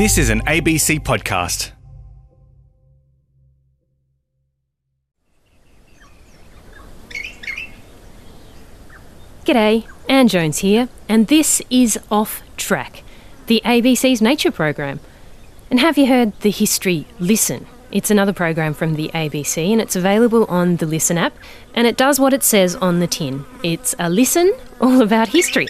This 0.00 0.16
is 0.16 0.30
an 0.30 0.40
ABC 0.46 1.00
podcast. 1.00 1.72
G'day, 9.44 9.86
Ann 10.08 10.28
Jones 10.28 10.60
here, 10.60 10.88
and 11.06 11.26
this 11.26 11.60
is 11.68 11.98
Off 12.10 12.42
Track, 12.56 13.02
the 13.46 13.60
ABC's 13.62 14.22
nature 14.22 14.50
program. 14.50 15.00
And 15.70 15.78
have 15.80 15.98
you 15.98 16.06
heard 16.06 16.32
the 16.40 16.50
History 16.50 17.06
Listen? 17.18 17.66
It's 17.92 18.10
another 18.10 18.32
program 18.32 18.72
from 18.72 18.94
the 18.94 19.10
ABC 19.12 19.70
and 19.70 19.82
it's 19.82 19.96
available 19.96 20.46
on 20.46 20.76
the 20.76 20.86
Listen 20.86 21.18
app 21.18 21.36
and 21.74 21.86
it 21.86 21.98
does 21.98 22.18
what 22.18 22.32
it 22.32 22.42
says 22.42 22.74
on 22.76 23.00
the 23.00 23.06
tin. 23.06 23.44
It's 23.62 23.94
a 23.98 24.08
listen 24.08 24.50
all 24.80 25.02
about 25.02 25.28
history. 25.28 25.68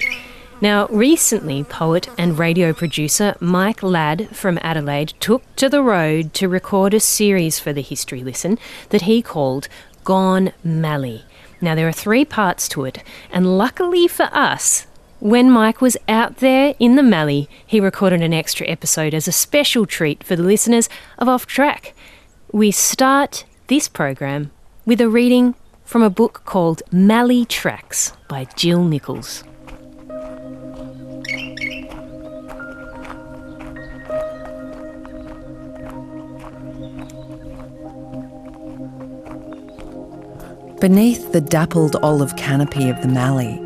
Now, 0.63 0.89
recently, 0.89 1.65
poet 1.65 2.11
and 2.19 2.39
radio 2.39 2.75
producer 2.75 3.35
Mike 3.41 3.83
Ladd 3.83 4.37
from 4.37 4.59
Adelaide 4.61 5.15
took 5.19 5.43
to 5.57 5.71
the 5.71 5.83
road 5.83 6.35
to 6.35 6.51
record 6.51 6.93
a 6.93 7.01
series 7.01 7.59
for 7.59 7.73
the 7.73 7.81
History 7.81 8.23
Listen 8.23 8.59
that 8.91 9.03
he 9.03 9.23
called 9.23 9.69
Gone 10.05 10.53
Mallee. 10.63 11.25
Now, 11.63 11.75
there 11.75 11.89
are 11.89 11.93
three 11.93 12.27
parts 12.27 12.69
to 12.71 12.85
it, 12.85 13.03
and 13.33 13.57
luckily 13.57 14.07
for 14.07 14.29
us, 14.33 14.87
when 15.19 15.51
Mike 15.51 15.81
was 15.81 15.97
out 16.09 16.37
there 16.37 16.75
in 16.79 16.97
the 16.97 17.03
Mallee, 17.03 17.49
he 17.67 17.81
recorded 17.81 18.21
an 18.21 18.35
extra 18.35 18.67
episode 18.67 19.15
as 19.15 19.27
a 19.27 19.33
special 19.33 19.87
treat 19.87 20.23
for 20.23 20.37
the 20.37 20.43
listeners 20.43 20.91
of 21.17 21.27
Off 21.27 21.47
Track. 21.47 21.95
We 22.53 22.71
start 22.71 23.45
this 23.69 23.89
program 23.89 24.51
with 24.85 25.01
a 25.01 25.09
reading 25.09 25.55
from 25.87 26.03
a 26.03 26.11
book 26.11 26.43
called 26.45 26.83
Mallee 26.93 27.47
Tracks 27.47 28.13
by 28.29 28.45
Jill 28.57 28.85
Nichols. 28.85 29.43
Beneath 40.81 41.33
the 41.33 41.43
dappled 41.43 41.97
olive 41.97 42.37
canopy 42.37 42.89
of 42.89 43.03
the 43.03 43.09
Mallee 43.09 43.61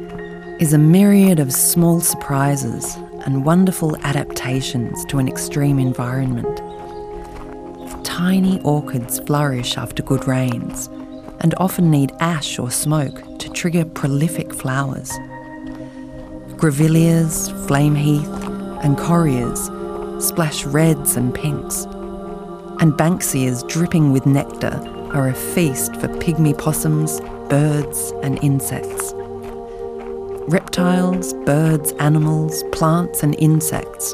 is 0.59 0.73
a 0.73 0.79
myriad 0.79 1.39
of 1.39 1.53
small 1.53 2.01
surprises 2.01 2.97
and 3.25 3.45
wonderful 3.45 3.97
adaptations 3.99 5.05
to 5.05 5.21
an 5.21 5.29
extreme 5.29 5.79
environment. 5.79 6.61
Tiny 8.05 8.61
orchids 8.63 9.21
flourish 9.21 9.79
after 9.79 10.03
good 10.03 10.27
rains 10.27 10.89
and 11.39 11.55
often 11.59 11.89
need 11.89 12.11
ash 12.19 12.59
or 12.59 12.69
smoke 12.69 13.23
to 13.39 13.49
trigger 13.49 13.85
prolific 13.85 14.53
flowers. 14.53 15.13
Grevilleas, 16.57 17.53
flame 17.69 17.95
heath, 17.95 18.45
and 18.83 18.99
correas 18.99 19.67
splash 20.19 20.65
reds 20.65 21.17
and 21.17 21.33
pinks, 21.33 21.85
and 22.81 22.93
banksias 22.95 23.63
dripping 23.69 24.11
with 24.11 24.27
nectar 24.27 24.81
are 25.15 25.29
a 25.29 25.35
feast 25.35 25.95
for 25.97 26.09
pygmy 26.09 26.57
possums, 26.59 27.21
birds, 27.49 28.13
and 28.23 28.43
insects. 28.43 29.13
Reptiles, 30.49 31.33
birds, 31.45 31.93
animals, 31.93 32.65
plants, 32.73 33.23
and 33.23 33.35
insects 33.39 34.13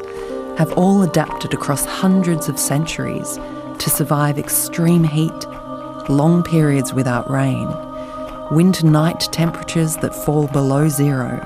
have 0.59 0.73
all 0.75 1.03
adapted 1.03 1.55
across 1.55 1.85
hundreds 1.87 2.49
of 2.49 2.59
centuries 2.59 3.39
to 3.79 3.89
survive 3.89 4.39
extreme 4.39 5.03
heat, 5.03 5.47
long 6.09 6.43
periods 6.43 6.93
without 6.93 7.31
rain, 7.31 7.67
winter 8.51 8.87
night 8.87 9.21
temperatures 9.33 9.97
that 9.97 10.15
fall 10.15 10.47
below 10.49 10.87
zero, 10.89 11.41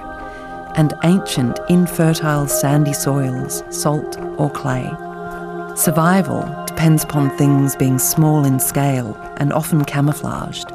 and 0.76 0.92
ancient 1.04 1.58
infertile 1.70 2.48
sandy 2.48 2.92
soils, 2.92 3.62
salt 3.70 4.18
or 4.36 4.50
clay. 4.50 4.90
Survival 5.76 6.42
depends 6.74 7.04
upon 7.04 7.30
things 7.38 7.76
being 7.76 8.00
small 8.00 8.44
in 8.44 8.58
scale 8.58 9.14
and 9.36 9.52
often 9.52 9.84
camouflaged. 9.84 10.68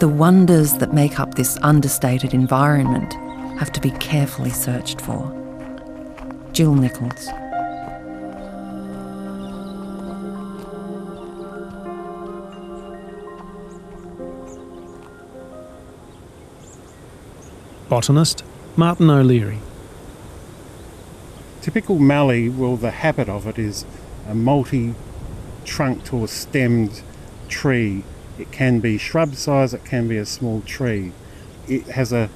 The 0.00 0.06
wonders 0.06 0.74
that 0.74 0.92
make 0.92 1.18
up 1.18 1.34
this 1.34 1.58
understated 1.62 2.34
environment 2.34 3.14
have 3.58 3.72
to 3.72 3.80
be 3.80 3.90
carefully 3.92 4.50
searched 4.50 5.00
for. 5.00 5.32
Jill 6.52 6.74
Nichols. 6.74 7.28
Botanist 17.88 18.44
Martin 18.76 19.08
O'Leary. 19.08 19.58
Typical 21.62 21.98
mallee, 21.98 22.50
well, 22.50 22.76
the 22.76 22.90
habit 22.90 23.30
of 23.30 23.46
it 23.46 23.58
is 23.58 23.86
a 24.28 24.34
multi 24.34 24.94
trunked 25.64 26.12
or 26.12 26.28
stemmed 26.28 27.02
tree. 27.48 28.04
It 28.38 28.52
can 28.52 28.80
be 28.80 28.98
shrub 28.98 29.34
size, 29.34 29.74
it 29.74 29.84
can 29.84 30.08
be 30.08 30.16
a 30.16 30.26
small 30.26 30.60
tree. 30.62 31.12
It 31.68 31.84
has 31.88 32.12
a, 32.12 32.30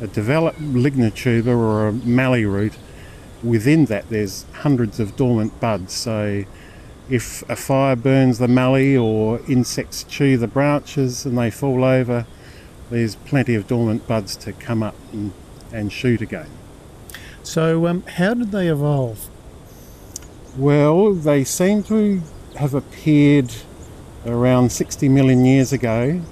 a 0.00 0.06
developed 0.06 0.60
lignotuber 0.60 1.46
or 1.46 1.88
a 1.88 1.92
mallee 1.92 2.44
root. 2.44 2.74
Within 3.42 3.86
that, 3.86 4.08
there's 4.08 4.44
hundreds 4.52 4.98
of 4.98 5.16
dormant 5.16 5.58
buds. 5.60 5.92
So, 5.92 6.44
if 7.08 7.48
a 7.48 7.54
fire 7.54 7.94
burns 7.94 8.38
the 8.38 8.48
mallee 8.48 8.96
or 8.96 9.40
insects 9.48 10.02
chew 10.04 10.36
the 10.36 10.48
branches 10.48 11.24
and 11.24 11.38
they 11.38 11.50
fall 11.50 11.84
over, 11.84 12.26
there's 12.90 13.14
plenty 13.14 13.54
of 13.54 13.66
dormant 13.66 14.06
buds 14.08 14.36
to 14.36 14.52
come 14.52 14.82
up 14.82 14.96
and, 15.12 15.32
and 15.72 15.92
shoot 15.92 16.20
again. 16.20 16.48
So, 17.42 17.86
um, 17.86 18.02
how 18.02 18.34
did 18.34 18.50
they 18.50 18.66
evolve? 18.66 19.28
Well, 20.56 21.12
they 21.12 21.44
seem 21.44 21.82
to 21.82 22.22
have 22.56 22.72
appeared 22.72 23.52
around 24.24 24.72
60 24.72 25.06
million 25.10 25.44
years 25.44 25.70
ago. 25.70 26.22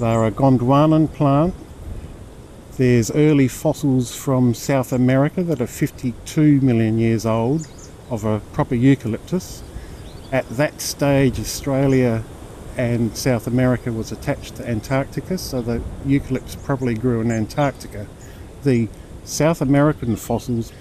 They're 0.00 0.26
a 0.26 0.32
Gondwanan 0.32 1.12
plant. 1.12 1.54
There's 2.78 3.12
early 3.12 3.46
fossils 3.46 4.12
from 4.12 4.54
South 4.54 4.92
America 4.92 5.44
that 5.44 5.60
are 5.60 5.68
52 5.68 6.60
million 6.60 6.98
years 6.98 7.24
old 7.24 7.68
of 8.10 8.24
a 8.24 8.40
proper 8.52 8.74
eucalyptus. 8.74 9.62
At 10.32 10.48
that 10.48 10.80
stage, 10.80 11.38
Australia 11.38 12.24
and 12.76 13.16
South 13.16 13.46
America 13.46 13.92
was 13.92 14.10
attached 14.10 14.56
to 14.56 14.68
Antarctica, 14.68 15.38
so 15.38 15.62
the 15.62 15.80
eucalyptus 16.04 16.56
probably 16.56 16.94
grew 16.94 17.20
in 17.20 17.30
Antarctica. 17.30 18.08
The 18.64 18.88
South 19.24 19.60
American 19.60 20.16
fossils 20.16 20.72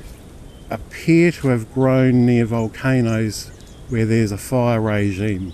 appear 0.69 1.31
to 1.31 1.47
have 1.49 1.73
grown 1.73 2.25
near 2.25 2.45
volcanoes 2.45 3.49
where 3.89 4.05
there's 4.05 4.31
a 4.31 4.37
fire 4.37 4.79
regime. 4.79 5.53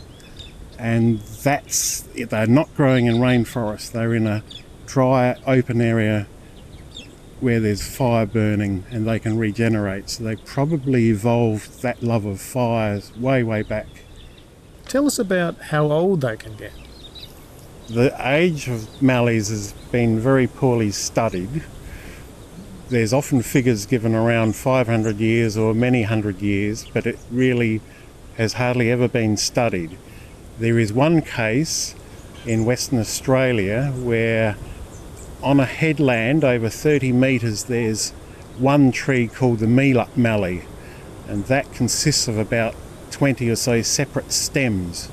And 0.78 1.20
that's, 1.20 2.02
they're 2.02 2.48
not 2.48 2.74
growing 2.76 3.06
in 3.06 3.16
rainforests, 3.16 3.92
they're 3.92 4.14
in 4.14 4.28
a 4.28 4.44
dry, 4.86 5.36
open 5.48 5.82
area 5.82 6.28
where 7.40 7.60
there's 7.60 7.86
fire 7.86 8.26
burning 8.26 8.84
and 8.92 9.08
they 9.08 9.20
can 9.20 9.38
regenerate. 9.38 10.10
So 10.10 10.24
they 10.24 10.36
probably 10.36 11.10
evolved 11.10 11.82
that 11.82 12.02
love 12.02 12.26
of 12.26 12.42
fires 12.42 13.16
way, 13.18 13.44
way 13.44 13.62
back. 13.62 13.88
Tell 14.88 15.06
us 15.06 15.20
about 15.20 15.60
how 15.62 15.92
old 15.92 16.22
they 16.22 16.38
can 16.38 16.56
get. 16.56 16.72
The 17.88 18.16
age 18.20 18.68
of 18.68 19.02
mallees 19.02 19.50
has 19.50 19.74
been 19.92 20.20
very 20.20 20.48
poorly 20.48 20.92
studied. 20.92 21.64
There's 22.88 23.14
often 23.14 23.42
figures 23.42 23.88
given 23.88 24.14
around 24.14 24.56
500 24.56 25.20
years 25.20 25.58
or 25.58 25.74
many 25.74 26.04
hundred 26.04 26.40
years, 26.40 26.86
but 26.94 27.08
it 27.08 27.18
really 27.32 27.82
has 28.38 28.54
hardly 28.54 28.92
ever 28.92 29.08
been 29.08 29.38
studied. 29.38 29.98
There 30.60 30.78
is 30.78 30.94
one 30.94 31.24
case 31.24 31.96
in 32.46 32.64
Western 32.64 33.00
Australia 33.00 33.92
where 33.98 34.56
on 35.42 35.60
a 35.60 35.66
headland 35.66 36.44
over 36.44 36.70
30 36.70 37.12
metres 37.12 37.64
there's 37.64 38.12
one 38.60 38.92
tree 38.92 39.28
called 39.28 39.60
the 39.60 39.66
Meelup 39.66 40.16
Mallee 40.16 40.64
and 41.28 41.46
that 41.46 41.72
consists 41.74 42.28
of 42.28 42.38
about 42.38 42.76
20 43.10 43.50
or 43.50 43.56
so 43.56 43.82
separate 43.82 44.32
stems. 44.32 45.10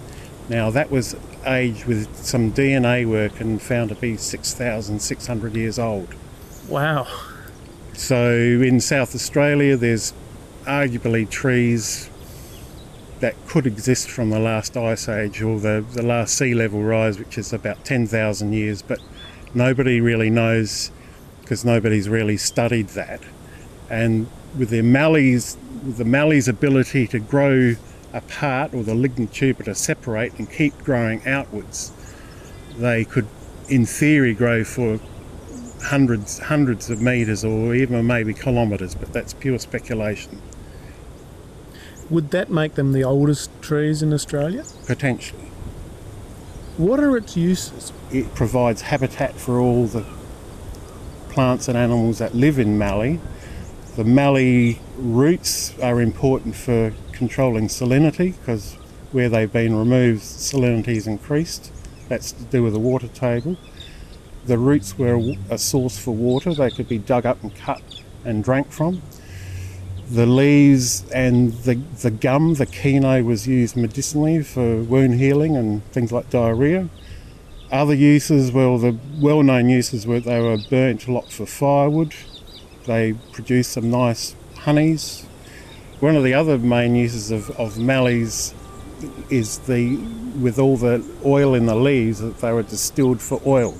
Now 0.50 0.70
that 0.70 0.90
was 0.90 1.16
aged 1.46 1.86
with 1.86 2.16
some 2.16 2.52
DNA 2.52 3.08
work 3.08 3.40
and 3.40 3.62
found 3.62 3.88
to 3.88 3.94
be 3.94 4.18
6,600 4.18 5.56
years 5.56 5.78
old. 5.78 6.14
Wow. 6.68 7.06
So 7.94 8.30
in 8.30 8.80
South 8.80 9.14
Australia 9.14 9.76
there's 9.76 10.12
arguably 10.64 11.28
trees 11.28 12.08
that 13.20 13.34
could 13.46 13.66
exist 13.66 14.10
from 14.10 14.30
the 14.30 14.40
last 14.40 14.76
ice 14.76 15.08
age 15.08 15.40
or 15.42 15.60
the, 15.60 15.84
the 15.92 16.02
last 16.02 16.36
sea 16.36 16.54
level 16.54 16.82
rise, 16.82 17.18
which 17.18 17.38
is 17.38 17.52
about 17.52 17.84
10,000 17.84 18.52
years, 18.52 18.82
but 18.82 18.98
nobody 19.54 20.00
really 20.00 20.30
knows 20.30 20.90
because 21.40 21.64
nobody's 21.64 22.08
really 22.08 22.36
studied 22.36 22.88
that. 22.88 23.20
And 23.88 24.26
with 24.58 24.70
the 24.70 24.82
mallees, 24.82 25.56
with 25.84 25.98
the 25.98 26.04
mallee's 26.04 26.48
ability 26.48 27.06
to 27.08 27.18
grow 27.18 27.76
apart 28.12 28.74
or 28.74 28.82
the 28.82 28.94
lignotuber 28.94 29.64
to 29.64 29.74
separate 29.74 30.32
and 30.38 30.50
keep 30.50 30.76
growing 30.78 31.26
outwards, 31.26 31.92
they 32.76 33.04
could, 33.04 33.26
in 33.68 33.86
theory, 33.86 34.34
grow 34.34 34.64
for 34.64 34.98
hundreds, 35.82 36.38
hundreds 36.38 36.90
of 36.90 37.00
meters 37.02 37.44
or 37.44 37.74
even 37.74 38.06
maybe 38.06 38.32
kilometers, 38.32 38.94
but 38.94 39.12
that's 39.12 39.34
pure 39.34 39.58
speculation. 39.58 40.40
Would 42.10 42.30
that 42.30 42.50
make 42.50 42.74
them 42.74 42.92
the 42.92 43.04
oldest 43.04 43.50
trees 43.62 44.02
in 44.02 44.12
Australia? 44.12 44.64
potentially. 44.86 45.48
What 46.76 47.00
are 47.00 47.16
its 47.16 47.36
uses? 47.36 47.92
It 48.10 48.34
provides 48.34 48.82
habitat 48.82 49.34
for 49.34 49.58
all 49.58 49.86
the 49.86 50.04
plants 51.28 51.68
and 51.68 51.76
animals 51.76 52.18
that 52.18 52.34
live 52.34 52.58
in 52.58 52.78
mallee. 52.78 53.20
The 53.96 54.04
mallee 54.04 54.80
roots 54.96 55.78
are 55.80 56.00
important 56.00 56.54
for 56.56 56.94
controlling 57.12 57.68
salinity 57.68 58.38
because 58.38 58.74
where 59.12 59.28
they've 59.28 59.52
been 59.52 59.74
removed, 59.74 60.22
salinity 60.22 60.96
is 60.96 61.06
increased. 61.06 61.70
That's 62.08 62.32
to 62.32 62.44
do 62.44 62.62
with 62.62 62.72
the 62.72 62.78
water 62.78 63.08
table. 63.08 63.56
The 64.46 64.58
roots 64.58 64.98
were 64.98 65.34
a- 65.50 65.58
source 65.58 65.98
for 65.98 66.14
water. 66.14 66.52
They 66.54 66.70
could 66.70 66.88
be 66.88 66.98
dug 66.98 67.26
up 67.26 67.42
and 67.42 67.54
cut 67.54 67.82
and 68.24 68.42
drank 68.42 68.70
from. 68.70 69.02
The 70.10 70.26
leaves 70.26 71.08
and 71.10 71.52
the, 71.64 71.76
the 72.02 72.10
gum, 72.10 72.54
the 72.54 72.66
kino, 72.66 73.22
was 73.22 73.46
used 73.46 73.76
medicinally 73.76 74.42
for 74.42 74.82
wound 74.82 75.14
healing 75.14 75.56
and 75.56 75.84
things 75.92 76.12
like 76.12 76.28
diarrhea. 76.28 76.88
Other 77.70 77.94
uses, 77.94 78.52
well, 78.52 78.76
the 78.76 78.98
well 79.18 79.42
known 79.42 79.70
uses 79.70 80.06
were 80.06 80.20
they 80.20 80.40
were 80.40 80.58
burnt 80.68 81.06
a 81.06 81.12
lot 81.12 81.32
for 81.32 81.46
firewood. 81.46 82.14
They 82.84 83.14
produced 83.32 83.72
some 83.72 83.90
nice 83.90 84.34
honeys. 84.58 85.24
One 86.00 86.16
of 86.16 86.24
the 86.24 86.34
other 86.34 86.58
main 86.58 86.96
uses 86.96 87.30
of, 87.30 87.50
of 87.52 87.78
mallees 87.78 88.52
is 89.30 89.60
the 89.60 89.96
with 90.38 90.58
all 90.58 90.76
the 90.76 91.04
oil 91.24 91.54
in 91.54 91.66
the 91.66 91.74
leaves 91.74 92.18
that 92.20 92.38
they 92.38 92.52
were 92.52 92.62
distilled 92.62 93.20
for 93.20 93.40
oil. 93.46 93.76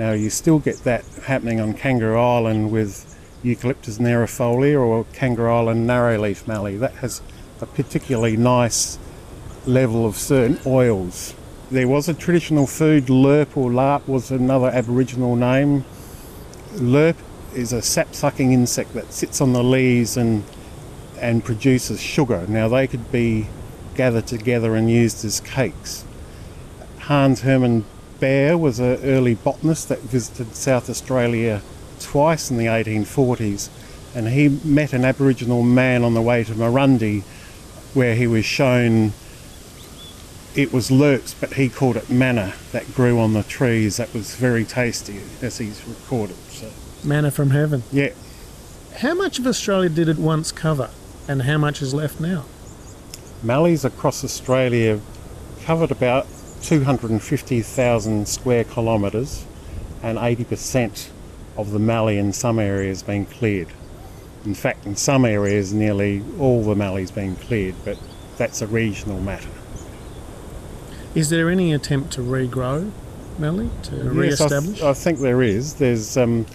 Now 0.00 0.12
you 0.12 0.30
still 0.30 0.58
get 0.58 0.84
that 0.84 1.04
happening 1.24 1.60
on 1.60 1.74
Kangaroo 1.74 2.18
Island 2.18 2.72
with 2.72 3.04
Eucalyptus 3.42 3.98
cneorifolia 3.98 4.80
or 4.80 5.04
Kangaroo 5.12 5.52
Island 5.52 5.86
narrowleaf 5.86 6.46
mallee. 6.48 6.78
That 6.78 6.94
has 7.04 7.20
a 7.60 7.66
particularly 7.66 8.34
nice 8.34 8.98
level 9.66 10.06
of 10.06 10.16
certain 10.16 10.58
oils. 10.64 11.34
There 11.70 11.86
was 11.86 12.08
a 12.08 12.14
traditional 12.14 12.66
food, 12.66 13.10
lerp 13.10 13.54
or 13.58 13.68
larp 13.68 14.08
was 14.08 14.30
another 14.30 14.68
Aboriginal 14.68 15.36
name. 15.36 15.84
Lerp 16.76 17.16
is 17.54 17.74
a 17.74 17.82
sap-sucking 17.82 18.54
insect 18.54 18.94
that 18.94 19.12
sits 19.12 19.42
on 19.42 19.52
the 19.52 19.62
leaves 19.62 20.16
and 20.16 20.44
and 21.20 21.44
produces 21.44 22.00
sugar. 22.00 22.46
Now 22.48 22.68
they 22.68 22.86
could 22.86 23.12
be 23.12 23.48
gathered 23.96 24.26
together 24.26 24.76
and 24.76 24.90
used 24.90 25.26
as 25.26 25.40
cakes. 25.40 26.06
Hans 27.00 27.42
Hermann 27.42 27.84
Behr 28.20 28.58
was 28.58 28.78
an 28.78 28.98
early 29.02 29.34
botanist 29.34 29.88
that 29.88 30.00
visited 30.00 30.54
South 30.54 30.90
Australia 30.90 31.62
twice 32.00 32.50
in 32.50 32.56
the 32.56 32.66
1840s, 32.66 33.68
and 34.14 34.28
he 34.28 34.48
met 34.64 34.92
an 34.92 35.04
Aboriginal 35.04 35.62
man 35.62 36.04
on 36.04 36.14
the 36.14 36.22
way 36.22 36.44
to 36.44 36.52
Moorundie, 36.52 37.22
where 37.94 38.14
he 38.14 38.26
was 38.26 38.44
shown 38.44 39.12
it 40.54 40.72
was 40.72 40.90
lerps, 40.90 41.34
but 41.38 41.54
he 41.54 41.68
called 41.68 41.96
it 41.96 42.10
manna 42.10 42.54
that 42.72 42.92
grew 42.94 43.20
on 43.20 43.32
the 43.34 43.42
trees. 43.44 43.96
That 43.98 44.12
was 44.12 44.34
very 44.34 44.64
tasty, 44.64 45.20
as 45.40 45.58
he's 45.58 45.86
recorded. 45.86 46.36
So, 46.48 46.68
Manna 47.04 47.30
from 47.30 47.50
heaven. 47.50 47.84
yeah, 47.92 48.10
How 48.96 49.14
much 49.14 49.38
of 49.38 49.46
Australia 49.46 49.88
did 49.88 50.08
it 50.08 50.18
once 50.18 50.50
cover, 50.52 50.90
and 51.28 51.42
how 51.42 51.56
much 51.58 51.80
is 51.82 51.94
left 51.94 52.20
now? 52.20 52.44
mallees 53.42 53.86
across 53.86 54.22
Australia 54.22 55.00
covered 55.62 55.90
about 55.90 56.26
250,000 56.62 58.28
square 58.28 58.64
kilometres, 58.64 59.44
and 60.02 60.18
80% 60.18 61.08
of 61.56 61.70
the 61.72 61.78
mallee 61.78 62.18
in 62.18 62.32
some 62.32 62.58
areas 62.58 63.02
being 63.02 63.26
cleared. 63.26 63.68
In 64.44 64.54
fact, 64.54 64.86
in 64.86 64.96
some 64.96 65.24
areas, 65.24 65.72
nearly 65.72 66.22
all 66.38 66.62
the 66.62 66.74
mallee's 66.74 67.10
been 67.10 67.36
cleared, 67.36 67.74
but 67.84 67.98
that's 68.38 68.62
a 68.62 68.66
regional 68.66 69.20
matter. 69.20 69.48
Is 71.14 71.28
there 71.28 71.50
any 71.50 71.72
attempt 71.72 72.12
to 72.14 72.20
regrow 72.22 72.90
mallee, 73.38 73.70
to 73.84 73.96
Yes, 73.96 74.04
I, 74.04 74.08
re-establish? 74.08 74.78
th- 74.78 74.82
I 74.82 74.94
think 74.94 75.18
there 75.18 75.42
is. 75.42 75.74
There's 75.74 76.16
um, 76.16 76.46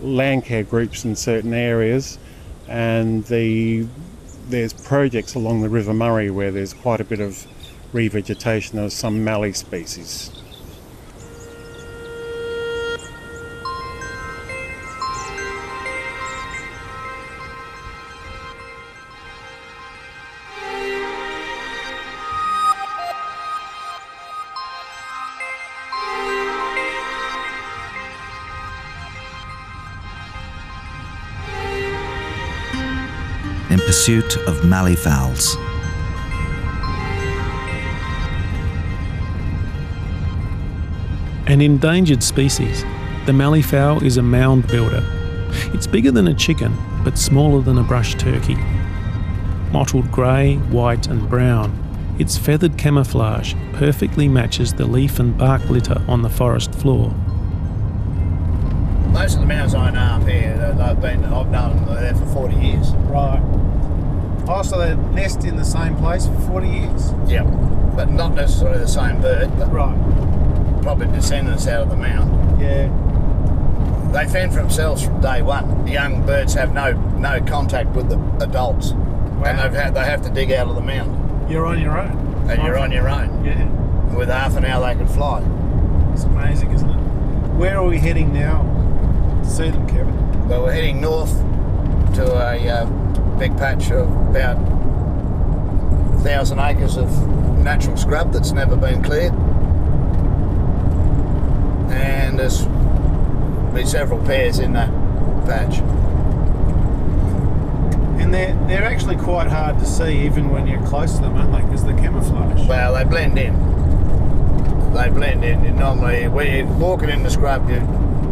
land 0.00 0.44
care 0.44 0.62
groups 0.64 1.04
in 1.04 1.16
certain 1.16 1.54
areas, 1.54 2.18
and 2.68 3.24
the 3.26 3.86
there's 4.48 4.72
projects 4.72 5.34
along 5.34 5.62
the 5.62 5.68
River 5.68 5.94
Murray 5.94 6.30
where 6.30 6.50
there's 6.50 6.74
quite 6.74 7.00
a 7.00 7.04
bit 7.04 7.20
of 7.20 7.46
revegetation 7.92 8.82
of 8.82 8.92
some 8.92 9.22
mallee 9.22 9.52
species. 9.52 10.30
in 33.70 33.78
pursuit 33.78 34.36
of 34.46 34.66
mallee 34.66 34.94
fowls. 34.94 35.56
An 41.48 41.60
endangered 41.60 42.22
species, 42.22 42.84
the 43.26 43.32
mallee 43.32 43.62
fowl 43.62 44.02
is 44.04 44.16
a 44.16 44.22
mound 44.22 44.68
builder. 44.68 45.04
It's 45.74 45.88
bigger 45.88 46.12
than 46.12 46.28
a 46.28 46.34
chicken, 46.34 46.72
but 47.02 47.18
smaller 47.18 47.60
than 47.60 47.78
a 47.78 47.82
brush 47.82 48.14
turkey. 48.14 48.56
Mottled 49.72 50.10
grey, 50.12 50.54
white, 50.70 51.08
and 51.08 51.28
brown, 51.28 51.76
its 52.18 52.38
feathered 52.38 52.78
camouflage 52.78 53.54
perfectly 53.72 54.28
matches 54.28 54.72
the 54.72 54.86
leaf 54.86 55.18
and 55.18 55.36
bark 55.36 55.68
litter 55.68 56.00
on 56.06 56.22
the 56.22 56.30
forest 56.30 56.72
floor. 56.76 57.10
Most 59.08 59.34
of 59.34 59.40
the 59.40 59.46
mounds 59.46 59.74
I 59.74 59.90
know 59.90 59.98
up 59.98 60.28
here, 60.28 60.76
I've 60.80 61.00
been, 61.00 61.24
I've 61.24 61.50
known 61.50 61.84
them 61.84 61.94
there 61.96 62.14
for 62.14 62.26
40 62.26 62.54
years. 62.54 62.92
Right. 63.10 63.42
Oh, 64.46 64.62
so 64.62 64.78
they 64.78 64.94
nest 65.12 65.44
in 65.44 65.56
the 65.56 65.64
same 65.64 65.96
place 65.96 66.26
for 66.26 66.38
40 66.42 66.68
years? 66.68 67.12
Yeah, 67.26 67.42
but 67.96 68.10
not 68.10 68.34
necessarily 68.34 68.78
the 68.78 68.88
same 68.88 69.20
bird, 69.20 69.50
but 69.58 69.72
Right. 69.72 70.31
Probably 70.82 71.06
descendants 71.08 71.66
out 71.66 71.82
of 71.82 71.90
the 71.90 71.96
mound. 71.96 72.60
Yeah. 72.60 72.88
They 74.12 74.30
fend 74.30 74.52
for 74.52 74.58
themselves 74.58 75.02
from 75.04 75.20
day 75.20 75.40
one. 75.40 75.84
The 75.86 75.92
young 75.92 76.26
birds 76.26 76.52
have 76.54 76.74
no 76.74 76.92
no 77.18 77.40
contact 77.42 77.90
with 77.90 78.08
the 78.10 78.18
adults, 78.44 78.90
and 78.90 79.58
they've 79.58 79.72
had, 79.72 79.94
they 79.94 80.04
have 80.04 80.22
to 80.22 80.30
dig 80.30 80.52
out 80.52 80.68
of 80.68 80.74
the 80.74 80.80
mound, 80.82 81.50
You're 81.50 81.64
on 81.66 81.80
your 81.80 81.98
own. 81.98 82.50
and 82.50 82.62
you're 82.62 82.78
on 82.78 82.92
your 82.92 83.08
own. 83.08 83.44
Yeah. 83.44 83.64
With 84.14 84.28
half 84.28 84.56
an 84.56 84.64
hour, 84.66 84.86
they 84.86 84.94
can 84.98 85.06
fly. 85.08 85.38
It's 86.12 86.24
amazing, 86.24 86.72
isn't 86.72 86.90
it? 86.90 86.94
Where 87.54 87.78
are 87.78 87.86
we 87.86 87.98
heading 87.98 88.34
now? 88.34 88.62
to 89.42 89.48
See 89.48 89.70
them, 89.70 89.86
Kevin. 89.88 90.48
Well, 90.48 90.64
we're 90.64 90.72
heading 90.72 91.00
north 91.00 91.32
to 92.16 92.24
a 92.34 92.68
uh, 92.68 92.84
big 93.38 93.56
patch 93.56 93.90
of 93.90 94.10
about 94.28 94.56
a 94.58 96.20
thousand 96.22 96.58
acres 96.58 96.96
of 96.98 97.08
natural 97.58 97.96
scrub 97.96 98.32
that's 98.32 98.52
never 98.52 98.76
been 98.76 99.02
cleared. 99.02 99.32
And 101.92 102.38
there's 102.38 102.66
be 103.74 103.86
several 103.86 104.22
pairs 104.24 104.58
in 104.58 104.72
that 104.74 104.90
patch. 105.46 105.78
And 108.20 108.32
they're, 108.32 108.54
they're 108.66 108.84
actually 108.84 109.16
quite 109.16 109.48
hard 109.48 109.78
to 109.78 109.86
see 109.86 110.24
even 110.26 110.50
when 110.50 110.66
you're 110.66 110.84
close 110.86 111.16
to 111.16 111.22
them, 111.22 111.36
aren't 111.36 111.52
they? 111.52 111.62
Because 111.62 111.84
the 111.84 111.94
camouflage. 111.94 112.66
Well, 112.66 112.94
they 112.94 113.04
blend 113.04 113.38
in. 113.38 113.54
They 114.92 115.08
blend 115.08 115.44
in. 115.44 115.64
You 115.64 115.72
normally, 115.72 116.28
when 116.28 116.54
you're 116.54 116.66
walking 116.76 117.08
in 117.08 117.22
the 117.22 117.30
scrub, 117.30 117.68
you, 117.68 117.76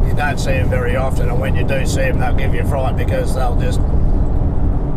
you 0.07 0.15
don't 0.15 0.39
see 0.39 0.53
them 0.53 0.69
very 0.69 0.97
often, 0.97 1.29
and 1.29 1.41
when 1.41 1.55
you 1.57 1.67
do 1.67 1.87
see 1.87 2.03
them, 2.03 2.19
they'll 2.19 2.35
give 2.35 2.55
you 2.55 2.61
a 2.61 2.67
fright 2.67 2.97
because 2.97 3.35
they'll 3.35 3.59
just 3.59 3.81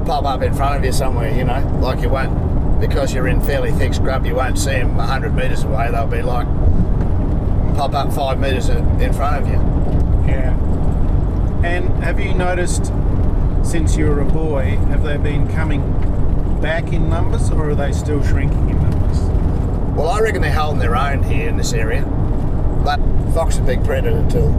pop 0.05 0.25
up 0.25 0.41
in 0.41 0.53
front 0.53 0.75
of 0.77 0.83
you 0.83 0.91
somewhere, 0.91 1.33
you 1.33 1.45
know, 1.45 1.79
like 1.81 2.01
you 2.01 2.09
won't, 2.09 2.81
because 2.81 3.13
you're 3.13 3.29
in 3.29 3.41
fairly 3.41 3.71
thick 3.71 3.93
scrub, 3.93 4.25
you 4.25 4.35
won't 4.35 4.59
see 4.59 4.71
them 4.71 4.97
100 4.97 5.33
metres 5.33 5.63
away, 5.63 5.89
they'll 5.91 6.05
be 6.05 6.21
like, 6.21 6.47
pop 7.75 7.93
up 7.93 8.13
five 8.13 8.39
metres 8.39 8.69
in 8.69 9.13
front 9.13 9.43
of 9.43 9.47
you. 9.47 9.59
Yeah. 10.29 10.53
And 11.63 11.89
have 12.03 12.19
you 12.19 12.33
noticed 12.33 12.91
since 13.63 13.95
you 13.95 14.07
were 14.07 14.21
a 14.21 14.25
boy, 14.25 14.77
have 14.89 15.03
they 15.03 15.17
been 15.17 15.47
coming 15.53 15.81
back 16.61 16.93
in 16.93 17.09
numbers 17.09 17.49
or 17.49 17.69
are 17.71 17.75
they 17.75 17.91
still 17.91 18.23
shrinking 18.23 18.69
in 18.69 18.81
numbers? 18.81 19.19
Well, 19.97 20.09
I 20.09 20.19
reckon 20.19 20.41
they're 20.41 20.51
holding 20.51 20.79
their 20.79 20.95
own 20.95 21.23
here 21.23 21.47
in 21.49 21.57
this 21.57 21.73
area, 21.73 22.03
but 22.83 22.99
fox 23.33 23.57
a 23.57 23.61
big 23.61 23.83
predator 23.83 24.27
too. 24.29 24.49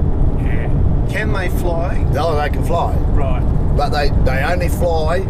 Yeah. 0.42 1.06
Can 1.10 1.32
they 1.32 1.48
fly? 1.48 1.98
No, 2.12 2.36
they 2.36 2.50
can 2.50 2.64
fly. 2.64 2.94
Right. 3.12 3.42
but 3.76 3.90
they, 3.90 4.10
they 4.24 4.42
only 4.42 4.68
fly 4.68 5.20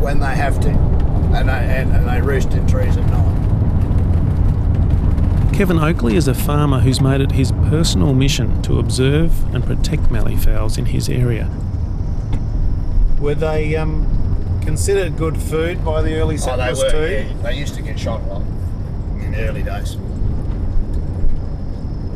when 0.00 0.20
they 0.20 0.34
have 0.34 0.58
to, 0.60 0.68
and 0.68 1.48
they, 1.48 1.52
and, 1.52 1.94
and 1.94 2.08
they 2.08 2.20
roost 2.20 2.52
in 2.52 2.66
trees 2.66 2.96
at 2.96 3.06
night. 3.10 3.35
Kevin 5.56 5.78
Oakley 5.78 6.16
is 6.16 6.28
a 6.28 6.34
farmer 6.34 6.80
who's 6.80 7.00
made 7.00 7.22
it 7.22 7.32
his 7.32 7.50
personal 7.50 8.12
mission 8.12 8.60
to 8.60 8.78
observe 8.78 9.54
and 9.54 9.64
protect 9.64 10.10
mallee 10.10 10.36
fowls 10.36 10.76
in 10.76 10.84
his 10.84 11.08
area. 11.08 11.48
Were 13.18 13.34
they 13.34 13.74
um, 13.74 14.60
considered 14.66 15.16
good 15.16 15.40
food 15.40 15.82
by 15.82 16.02
the 16.02 16.14
early 16.16 16.34
Oh, 16.34 16.38
they 16.38 16.44
settlers 16.44 16.82
were, 16.82 16.90
too. 16.90 17.10
yeah. 17.10 17.32
They 17.42 17.56
used 17.56 17.74
to 17.76 17.80
get 17.80 17.98
shot 17.98 18.20
a 18.20 18.24
lot 18.26 18.42
in 19.22 19.32
the 19.32 19.48
early 19.48 19.62
days. 19.62 19.94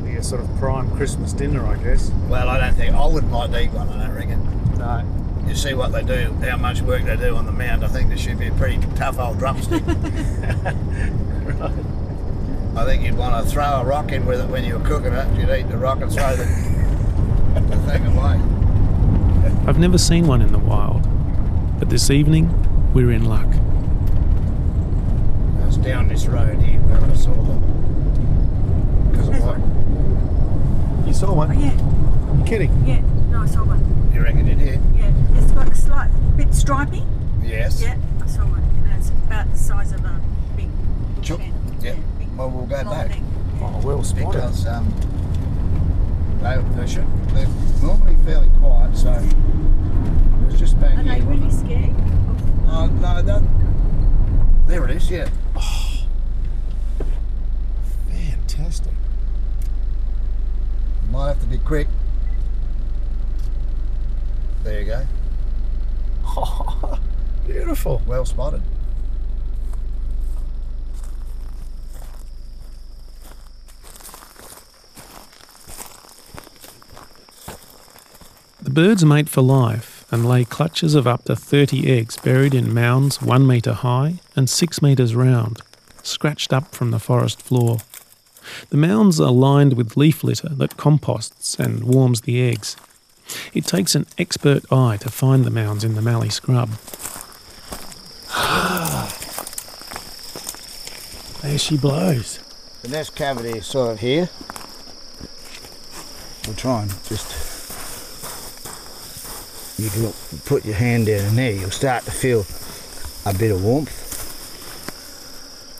Be 0.05 0.17
a 0.17 0.23
sort 0.23 0.43
of 0.43 0.55
prime 0.59 0.91
Christmas 0.95 1.33
dinner, 1.33 1.65
I 1.65 1.77
guess. 1.83 2.11
Well, 2.29 2.51
I 2.51 2.61
don't 2.61 2.75
think 2.75 2.95
I 2.95 3.07
wouldn't 3.07 3.33
like 3.33 3.53
to 3.53 3.63
eat 3.63 3.71
one. 3.71 3.89
I 3.89 4.07
don't 4.07 4.17
reckon. 4.17 4.75
No. 4.77 5.03
You 5.49 5.55
see 5.55 5.73
what 5.73 5.93
they 5.93 6.03
do, 6.03 6.31
how 6.47 6.59
much 6.59 6.83
work 6.83 7.05
they 7.05 7.17
do 7.17 7.35
on 7.37 7.47
the 7.47 7.53
mound. 7.53 7.87
I 7.87 7.89
think 7.89 8.09
there 8.09 8.19
should 8.19 8.39
be 8.39 8.49
a 8.49 8.53
pretty 8.53 8.87
tough 8.97 9.19
old 9.19 9.39
drumstick. 9.39 9.83
I 12.77 12.85
think 12.85 13.03
you'd 13.03 13.17
want 13.17 13.45
to 13.45 13.50
throw 13.50 13.65
a 13.65 13.85
rock 13.85 14.12
in 14.12 14.25
with 14.27 14.41
it 14.41 14.49
when 14.49 14.65
you 14.65 14.79
were 14.79 14.85
cooking 14.85 15.12
it. 15.12 15.39
You'd 15.39 15.50
eat 15.50 15.69
the 15.69 15.77
rock 15.77 16.00
and 16.00 16.11
throw 16.12 16.35
the, 16.37 16.45
the 17.69 17.77
thing 17.91 18.07
away. 18.07 18.39
I've 19.67 19.79
never 19.79 19.99
seen 19.99 20.27
one 20.27 20.41
in 20.41 20.53
the 20.53 20.59
wild, 20.59 21.03
but 21.79 21.91
this 21.91 22.11
evening 22.11 22.49
we're 22.95 23.11
in 23.12 23.25
luck. 23.25 23.47
I 25.62 25.67
was 25.67 25.77
down 25.77 26.09
this 26.09 26.27
road 26.27 26.61
here 26.62 26.81
where 26.81 27.00
I 27.11 27.15
saw 27.15 27.35
them. 27.35 27.61
Because 29.11 29.29
of 29.29 29.45
what? 29.45 31.07
You 31.07 31.12
saw 31.15 31.35
one? 31.35 31.50
Oh, 31.50 31.61
yeah, 31.61 32.39
You 32.39 32.45
kidding? 32.45 32.87
yeah. 32.87 33.00
No, 33.31 33.43
I 33.43 33.47
saw 33.47 33.65
one. 33.65 34.11
You 34.15 34.23
reckon 34.23 34.47
you 34.47 34.55
did? 34.55 34.81
Yeah, 34.97 35.12
it's 35.35 35.50
got 35.53 35.69
a 35.71 35.75
slight 35.75 36.11
bit 36.37 36.55
stripy. 36.55 37.03
Yes. 37.43 37.83
Yeah, 37.83 37.97
I 38.23 38.27
saw 38.27 38.43
one. 38.47 38.62
And 38.62 38.93
it's 38.99 39.11
about 39.11 39.50
the 39.50 39.57
size 39.59 39.93
of 39.93 40.05
a 40.05 40.21
big 40.57 40.69
Chook. 41.23 41.39
bush 41.39 41.47
hen. 41.49 41.55
Yeah. 41.83 41.95
Big 42.31 42.39
Well, 42.39 42.51
we'll 42.51 42.67
go 42.67 42.77
long 42.77 42.85
back. 42.85 43.09
neck. 43.11 43.19
Oh, 43.63 43.81
well 43.85 44.03
spotted. 44.03 44.33
Because 44.33 44.67
um, 44.67 44.87
they, 46.43 46.63
they 46.81 46.87
should, 46.87 47.07
they're 47.29 47.47
normally 47.83 48.17
fairly 48.25 48.49
quiet, 48.59 48.97
so 48.97 49.13
it 49.13 50.47
was 50.47 50.59
just 50.59 50.81
back 50.81 50.97
Are 50.99 51.03
here. 51.03 51.15
they 51.15 51.21
really 51.23 51.51
scared? 51.51 51.95
Oh, 52.69 52.87
no, 53.01 53.21
that. 53.23 53.43
There 54.67 54.85
it 54.85 54.91
is, 54.93 55.11
yeah. 55.11 55.29
Oh, 55.57 56.07
Fantastic. 58.09 58.93
Might 61.11 61.29
have 61.29 61.41
to 61.41 61.47
be 61.47 61.59
quick. 61.59 61.89
There 64.63 64.81
you 64.81 64.87
go. 64.87 65.07
Beautiful. 67.47 68.01
Well 68.07 68.25
spotted. 68.25 68.63
Birds 78.83 79.05
mate 79.05 79.29
for 79.29 79.43
life 79.43 80.07
and 80.11 80.27
lay 80.27 80.43
clutches 80.43 80.95
of 80.95 81.07
up 81.07 81.25
to 81.25 81.37
30 81.37 81.93
eggs 81.93 82.17
buried 82.17 82.55
in 82.55 82.73
mounds 82.73 83.21
one 83.21 83.47
metre 83.47 83.75
high 83.75 84.15
and 84.35 84.49
six 84.49 84.81
metres 84.81 85.15
round, 85.15 85.61
scratched 86.03 86.51
up 86.51 86.75
from 86.75 86.91
the 86.91 86.99
forest 86.99 87.43
floor. 87.43 87.77
The 88.71 88.79
mounds 88.79 89.21
are 89.21 89.31
lined 89.31 89.75
with 89.75 89.99
leaf 89.99 90.25
litter 90.25 90.49
that 90.49 90.79
composts 90.79 91.61
and 91.61 91.85
warms 91.85 92.23
the 92.23 92.41
eggs. 92.41 92.75
It 93.53 93.67
takes 93.67 93.95
an 93.95 94.07
expert 94.17 94.65
eye 94.73 94.97
to 95.03 95.11
find 95.11 95.45
the 95.45 95.51
mounds 95.51 95.85
in 95.85 95.95
the 95.95 96.01
mallee 96.01 96.31
scrub. 96.31 96.71
there 101.43 101.59
she 101.59 101.77
blows. 101.77 102.39
The 102.81 102.89
nest 102.89 103.15
cavity 103.15 103.59
is 103.59 103.67
sort 103.67 103.91
of 103.91 104.01
here. 104.01 104.31
We'll 106.47 106.57
try 106.57 106.81
and 106.81 106.91
just. 107.05 107.50
You 109.81 109.91
can 109.91 110.13
put 110.45 110.65
your 110.65 110.75
hand 110.77 111.07
down 111.07 111.27
in 111.29 111.37
there, 111.37 111.53
you'll 111.53 111.71
start 111.71 112.05
to 112.05 112.11
feel 112.11 112.45
a 113.25 113.37
bit 113.37 113.51
of 113.51 113.65
warmth. 113.65 114.07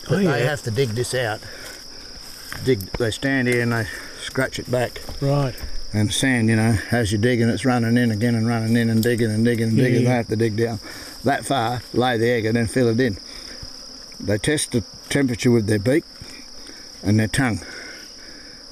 But 0.09 0.19
Oh, 0.27 0.33
they 0.33 0.45
have 0.45 0.63
to 0.63 0.71
dig 0.71 0.91
this 0.91 1.15
out. 1.15 1.41
Dig. 2.65 2.81
They 2.99 3.11
stand 3.11 3.49
here 3.49 3.63
and 3.63 3.73
they 3.73 3.87
scratch 4.23 4.59
it 4.59 4.71
back. 4.71 5.01
Right. 5.21 5.55
And 5.93 6.13
sand, 6.13 6.49
you 6.49 6.57
know, 6.57 6.79
as 6.91 7.13
you're 7.13 7.21
digging, 7.21 7.49
it's 7.49 7.65
running 7.65 7.97
in 7.97 8.11
again 8.11 8.35
and 8.35 8.47
running 8.47 8.77
in 8.77 8.89
and 8.91 9.03
digging 9.03 9.31
and 9.31 9.45
digging 9.45 9.69
and 9.69 9.77
Yeah, 9.79 9.85
digging. 9.85 10.03
yeah. 10.03 10.09
They 10.09 10.15
have 10.15 10.29
to 10.29 10.37
dig 10.37 10.57
down 10.57 10.81
that 11.25 11.45
far, 11.45 11.83
lay 11.93 12.17
the 12.17 12.29
egg, 12.31 12.45
and 12.47 12.57
then 12.57 12.67
fill 12.67 12.89
it 12.89 13.01
in. 13.01 13.19
They 14.19 14.39
test 14.39 14.73
the 14.73 14.85
temperature 15.09 15.51
with 15.51 15.67
their 15.67 15.79
beak 15.79 16.05
and 17.03 17.19
their 17.19 17.27
tongue, 17.29 17.61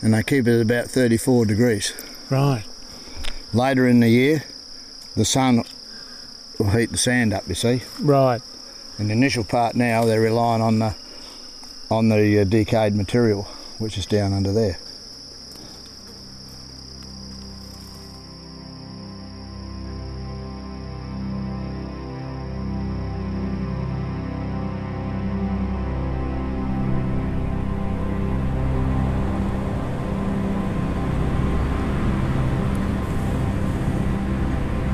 and 0.00 0.14
they 0.14 0.22
keep 0.22 0.46
it 0.46 0.54
at 0.56 0.60
about 0.60 0.90
34 0.90 1.46
degrees. 1.46 1.92
Right. 2.30 2.64
Later 3.52 3.86
in 3.88 4.00
the 4.00 4.08
year, 4.10 4.44
the 5.18 5.24
sun 5.24 5.64
will 6.58 6.70
heat 6.70 6.90
the 6.90 6.98
sand 6.98 7.34
up. 7.34 7.46
You 7.48 7.54
see. 7.54 7.82
Right. 8.00 8.40
In 8.98 9.08
the 9.08 9.12
initial 9.12 9.44
part 9.44 9.76
now, 9.76 10.04
they're 10.04 10.20
relying 10.20 10.62
on 10.62 10.78
the 10.78 10.94
on 11.90 12.08
the 12.08 12.40
uh, 12.40 12.44
decayed 12.44 12.94
material, 12.94 13.44
which 13.78 13.98
is 13.98 14.06
down 14.06 14.32
under 14.32 14.52
there. 14.52 14.78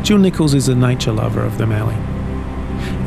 Jill 0.05 0.19
Nichols 0.19 0.53
is 0.53 0.69
a 0.69 0.75
nature 0.75 1.13
lover 1.13 1.41
of 1.41 1.57
the 1.57 1.67
Mallee. 1.67 1.95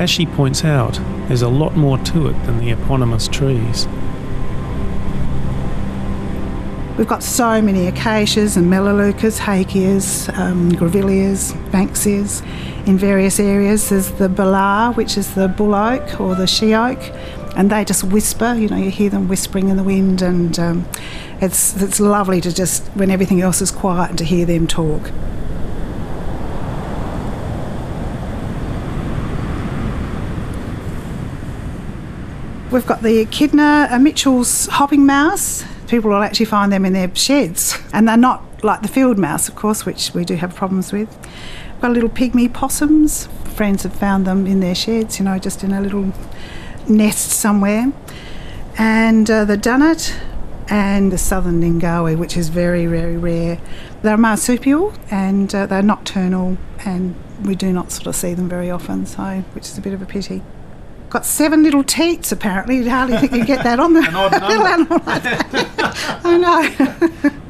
As 0.02 0.10
she 0.10 0.26
points 0.26 0.66
out, 0.66 1.00
there's 1.28 1.44
a 1.44 1.48
lot 1.48 1.76
more 1.76 2.00
to 2.00 2.26
it 2.26 2.34
than 2.48 2.58
the 2.58 2.72
eponymous 2.72 3.28
trees. 3.28 3.88
We've 6.98 7.08
got 7.08 7.22
so 7.22 7.62
many 7.62 7.86
acacias 7.86 8.58
and 8.58 8.66
melaleucas, 8.68 9.38
hakeas, 9.38 10.36
um, 10.40 10.72
grevilleas, 10.72 11.54
banksias 11.70 12.42
in 12.88 12.98
various 12.98 13.40
areas. 13.40 13.90
There's 13.90 14.10
the 14.14 14.28
balar, 14.28 14.96
which 14.96 15.20
is 15.20 15.36
the 15.36 15.48
bull 15.48 15.76
oak 15.76 16.20
or 16.20 16.34
the 16.34 16.48
she 16.48 16.74
oak, 16.74 16.98
and 17.56 17.70
they 17.70 17.86
just 17.86 18.06
whisper. 18.06 18.56
You 18.56 18.70
know, 18.70 18.78
you 18.78 18.90
hear 18.90 19.12
them 19.12 19.28
whispering 19.28 19.70
in 19.70 19.78
the 19.78 19.84
wind, 19.84 20.24
and 20.24 20.58
um, 20.58 20.88
it's 21.42 21.80
it's 21.80 22.00
lovely 22.00 22.42
to 22.42 22.52
just 22.52 22.88
when 22.96 23.12
everything 23.12 23.40
else 23.40 23.62
is 23.62 23.70
quiet 23.70 24.10
and 24.10 24.18
to 24.18 24.24
hear 24.24 24.48
them 24.48 24.66
talk. 24.66 25.12
We've 32.78 32.86
got 32.86 33.02
the 33.02 33.18
echidna, 33.22 33.88
a 33.90 33.98
Mitchell's 33.98 34.68
hopping 34.68 35.04
mouse. 35.04 35.66
People 35.88 36.12
will 36.12 36.22
actually 36.22 36.46
find 36.46 36.72
them 36.72 36.86
in 36.86 36.94
their 36.94 37.10
sheds, 37.16 37.76
and 37.92 38.08
they're 38.08 38.16
not 38.16 38.44
like 38.64 38.84
the 38.84 38.88
field 38.88 39.18
mouse, 39.18 39.50
of 39.50 39.56
course, 39.56 39.84
which 39.84 40.14
we 40.14 40.24
do 40.24 40.36
have 40.36 40.54
problems 40.54 40.94
with. 40.94 41.10
We've 41.10 41.82
got 41.82 41.90
little 41.94 42.08
pygmy 42.08 42.54
possums. 42.54 43.30
Friends 43.56 43.82
have 43.82 43.96
found 43.96 44.28
them 44.28 44.46
in 44.46 44.60
their 44.60 44.76
sheds, 44.76 45.18
you 45.18 45.26
know, 45.26 45.40
just 45.40 45.64
in 45.64 45.72
a 45.72 45.82
little 45.82 46.14
nest 46.88 47.32
somewhere. 47.32 47.92
And 48.78 49.28
uh, 49.32 49.46
the 49.46 49.58
dunnart 49.58 50.16
and 50.70 51.12
the 51.12 51.18
southern 51.18 51.60
ningaui, 51.60 52.16
which 52.16 52.38
is 52.38 52.50
very, 52.50 52.86
very 52.86 53.18
rare. 53.18 53.60
They're 54.04 54.18
marsupial 54.18 54.94
and 55.10 55.54
uh, 55.56 55.66
they're 55.66 55.82
nocturnal, 55.82 56.60
and 56.86 57.16
we 57.44 57.56
do 57.56 57.74
not 57.74 57.92
sort 57.92 58.06
of 58.06 58.16
see 58.16 58.36
them 58.36 58.48
very 58.48 58.70
often, 58.70 59.08
so 59.08 59.44
which 59.54 59.66
is 59.66 59.80
a 59.80 59.82
bit 59.82 59.94
of 59.94 60.04
a 60.04 60.06
pity. 60.06 60.44
Got 61.10 61.26
seven 61.26 61.64
little 61.64 61.84
teats 61.84 62.32
apparently. 62.32 62.78
You'd 62.78 62.88
hardly 62.88 63.18
think 63.18 63.32
you'd 63.32 63.48
get 63.48 63.64
that 63.64 63.80
on 63.80 63.94
the 63.94 64.02
little 64.48 64.68
animal 64.68 65.02
like 65.06 65.24
that. 65.24 66.22
I 66.24 66.38
know. 66.38 67.32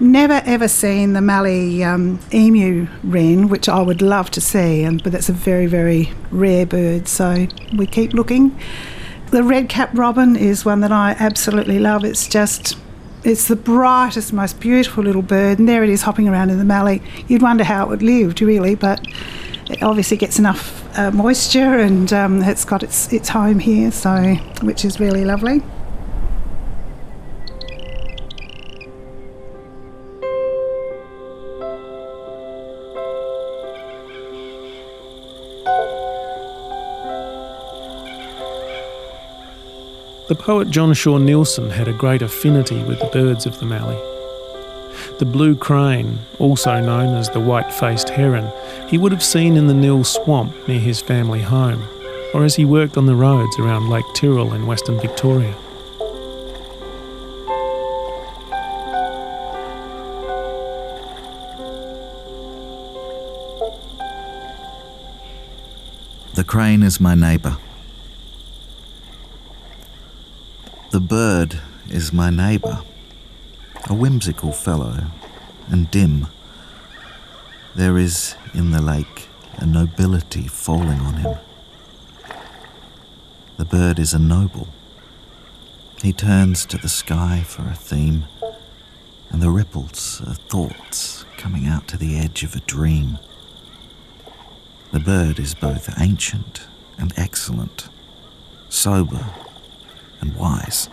Never 0.00 0.42
ever 0.44 0.68
seen 0.68 1.12
the 1.14 1.20
Mallee 1.20 1.82
um, 1.82 2.20
emu 2.32 2.86
wren, 3.02 3.48
which 3.48 3.68
I 3.68 3.82
would 3.82 4.00
love 4.00 4.30
to 4.32 4.40
see, 4.40 4.84
and 4.84 5.02
but 5.02 5.10
that's 5.10 5.28
a 5.28 5.32
very 5.32 5.66
very 5.66 6.12
rare 6.30 6.66
bird. 6.66 7.08
So 7.08 7.48
we 7.76 7.86
keep 7.86 8.12
looking. 8.12 8.56
The 9.30 9.42
red 9.42 9.68
cap 9.68 9.90
robin 9.92 10.36
is 10.36 10.64
one 10.64 10.80
that 10.80 10.92
I 10.92 11.16
absolutely 11.18 11.80
love. 11.80 12.04
It's 12.04 12.28
just 12.28 12.78
it's 13.24 13.48
the 13.48 13.56
brightest, 13.56 14.32
most 14.32 14.60
beautiful 14.60 15.02
little 15.02 15.22
bird, 15.22 15.58
and 15.58 15.68
there 15.68 15.82
it 15.82 15.90
is 15.90 16.02
hopping 16.02 16.28
around 16.28 16.50
in 16.50 16.58
the 16.58 16.64
Mallee. 16.64 17.02
You'd 17.26 17.42
wonder 17.42 17.64
how 17.64 17.84
it 17.84 17.88
would 17.88 18.02
live, 18.02 18.40
really, 18.40 18.76
but 18.76 19.04
it 19.70 19.82
obviously 19.82 20.16
gets 20.16 20.38
enough 20.38 20.98
uh, 20.98 21.10
moisture 21.10 21.78
and 21.78 22.12
um, 22.12 22.42
it's 22.42 22.64
got 22.64 22.82
its 22.82 23.12
its 23.12 23.28
home 23.28 23.58
here, 23.58 23.90
so 23.90 24.34
which 24.62 24.84
is 24.84 24.98
really 24.98 25.24
lovely. 25.24 25.62
The 40.28 40.34
poet 40.34 40.68
John 40.68 40.92
Shaw 40.92 41.18
Neilson 41.18 41.70
had 41.70 41.88
a 41.88 41.92
great 41.94 42.20
affinity 42.20 42.82
with 42.84 43.00
the 43.00 43.06
birds 43.06 43.46
of 43.46 43.58
the 43.60 43.64
Mallee. 43.64 44.17
The 45.18 45.24
blue 45.24 45.56
crane, 45.56 46.18
also 46.38 46.80
known 46.80 47.14
as 47.14 47.30
the 47.30 47.40
white 47.40 47.72
faced 47.72 48.10
heron, 48.10 48.50
he 48.88 48.98
would 48.98 49.12
have 49.12 49.22
seen 49.22 49.56
in 49.56 49.66
the 49.66 49.74
Nhill 49.74 50.04
swamp 50.04 50.54
near 50.68 50.80
his 50.80 51.00
family 51.00 51.42
home, 51.42 51.84
or 52.34 52.44
as 52.44 52.56
he 52.56 52.64
worked 52.64 52.96
on 52.96 53.06
the 53.06 53.14
roads 53.14 53.58
around 53.58 53.88
Lake 53.88 54.06
Tyrrell 54.14 54.54
in 54.54 54.66
Western 54.66 55.00
Victoria. 55.00 55.54
The 66.34 66.44
crane 66.44 66.84
is 66.84 67.00
my 67.00 67.16
neighbour. 67.16 67.56
The 70.90 71.00
bird 71.00 71.60
is 71.90 72.12
my 72.12 72.30
neighbour, 72.30 72.82
a 73.86 73.94
whimsical 73.94 74.52
fellow 74.52 75.06
and 75.70 75.90
dim. 75.90 76.26
There 77.74 77.98
is 77.98 78.34
in 78.54 78.70
the 78.70 78.82
lake 78.82 79.28
a 79.56 79.66
nobility 79.66 80.46
falling 80.48 81.00
on 81.00 81.14
him. 81.14 81.36
The 83.56 83.64
bird 83.64 83.98
is 83.98 84.14
a 84.14 84.18
noble. 84.18 84.68
He 86.02 86.12
turns 86.12 86.64
to 86.66 86.78
the 86.78 86.88
sky 86.88 87.42
for 87.46 87.62
a 87.62 87.74
theme, 87.74 88.26
and 89.30 89.42
the 89.42 89.50
ripples 89.50 90.22
are 90.26 90.34
thoughts 90.34 91.24
coming 91.36 91.66
out 91.66 91.88
to 91.88 91.96
the 91.96 92.16
edge 92.16 92.44
of 92.44 92.54
a 92.54 92.60
dream. 92.60 93.18
The 94.92 95.00
bird 95.00 95.38
is 95.38 95.54
both 95.54 96.00
ancient 96.00 96.66
and 96.98 97.12
excellent, 97.16 97.88
sober 98.68 99.26
and 100.20 100.34
wise. 100.36 100.88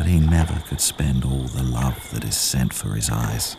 But 0.00 0.08
he 0.08 0.18
never 0.18 0.58
could 0.60 0.80
spend 0.80 1.26
all 1.26 1.42
the 1.42 1.62
love 1.62 2.10
that 2.12 2.24
is 2.24 2.34
sent 2.34 2.72
for 2.72 2.94
his 2.94 3.10
eyes. 3.10 3.58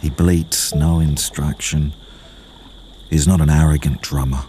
He 0.00 0.08
bleats 0.08 0.74
no 0.74 1.00
instruction. 1.00 1.92
Is 3.10 3.28
not 3.28 3.42
an 3.42 3.50
arrogant 3.50 4.00
drummer. 4.00 4.44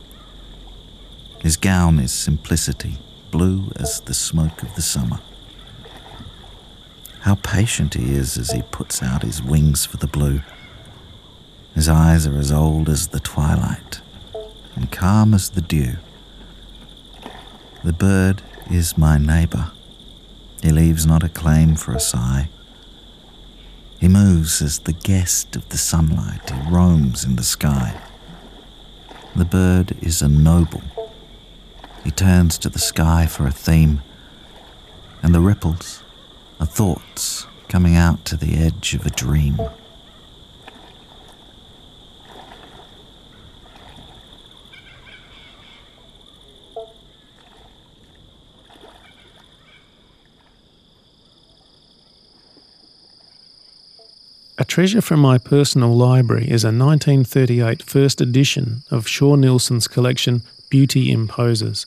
His 1.42 1.58
gown 1.58 2.00
is 2.00 2.14
simplicity, 2.14 2.96
blue 3.30 3.74
as 3.76 4.00
the 4.00 4.14
smoke 4.14 4.64
of 4.64 4.74
the 4.76 4.82
summer. 4.82 5.20
How 7.24 7.36
patient 7.36 7.96
he 7.96 8.14
is 8.14 8.38
as 8.38 8.52
he 8.52 8.62
puts 8.72 9.04
out 9.04 9.24
his 9.24 9.44
wings 9.44 9.86
for 9.86 9.98
the 9.98 10.08
blue. 10.08 10.40
His 11.76 11.90
eyes 11.90 12.26
are 12.26 12.40
as 12.40 12.54
old 12.54 12.88
as 12.88 13.10
the 13.10 13.20
twilight 13.20 14.00
and 14.78 14.90
calm 14.94 15.34
as 15.34 15.50
the 15.50 15.62
dew. 15.62 15.98
The 17.84 17.92
bird 17.92 18.44
is 18.72 18.98
my 18.98 19.18
neighbour. 19.18 19.74
He 20.62 20.72
leaves 20.72 21.06
not 21.06 21.24
a 21.24 21.30
claim 21.30 21.76
for 21.76 21.94
a 21.94 22.00
sigh. 22.00 22.50
He 24.00 24.08
moves 24.08 24.62
as 24.62 24.80
the 24.80 24.94
guest 24.94 25.56
of 25.56 25.68
the 25.70 25.78
sunlight. 25.78 26.50
He 26.50 26.72
roams 26.72 27.24
in 27.24 27.36
the 27.36 27.44
sky. 27.44 28.00
The 29.36 29.46
bird 29.46 29.96
is 30.02 30.22
a 30.22 30.28
noble. 30.28 30.84
He 32.04 32.12
turns 32.12 32.58
to 32.60 32.70
the 32.70 32.80
sky 32.80 33.26
for 33.26 33.46
a 33.46 33.52
theme, 33.52 34.02
and 35.22 35.34
the 35.34 35.42
ripples 35.42 36.04
are 36.60 36.66
thoughts 36.66 37.48
coming 37.68 37.96
out 37.96 38.26
to 38.26 38.38
the 38.38 38.56
edge 38.56 38.94
of 38.94 39.06
a 39.06 39.10
dream. 39.10 39.60
Treasure 54.68 55.02
from 55.02 55.20
my 55.20 55.38
personal 55.38 55.96
library 55.96 56.44
is 56.50 56.64
a 56.64 56.68
1938 56.68 57.82
first 57.82 58.22
edition 58.22 58.84
of 58.92 59.08
Shaw 59.08 59.36
Neilson's 59.36 59.88
collection 59.88 60.42
Beauty 60.70 61.12
Imposes. 61.12 61.86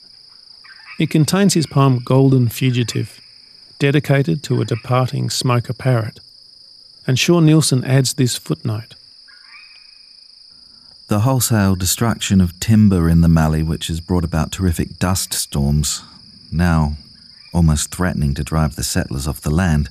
It 0.99 1.09
contains 1.09 1.53
his 1.53 1.67
poem 1.67 1.99
Golden 1.99 2.49
Fugitive, 2.49 3.21
dedicated 3.79 4.43
to 4.43 4.61
a 4.61 4.65
departing 4.65 5.29
smoker 5.29 5.73
parrot. 5.73 6.19
And 7.07 7.17
Shaw 7.17 7.39
Neilson 7.39 7.85
adds 7.85 8.15
this 8.15 8.37
footnote. 8.37 8.95
The 11.07 11.21
wholesale 11.21 11.75
destruction 11.75 12.41
of 12.41 12.59
timber 12.59 13.09
in 13.09 13.21
the 13.21 13.27
Mallee, 13.27 13.63
which 13.63 13.87
has 13.87 13.99
brought 13.99 14.23
about 14.23 14.51
terrific 14.51 14.97
dust 14.97 15.33
storms, 15.33 16.03
now 16.51 16.97
almost 17.53 17.93
threatening 17.93 18.33
to 18.35 18.43
drive 18.43 18.75
the 18.75 18.83
settlers 18.83 19.27
off 19.27 19.41
the 19.41 19.49
land, 19.51 19.89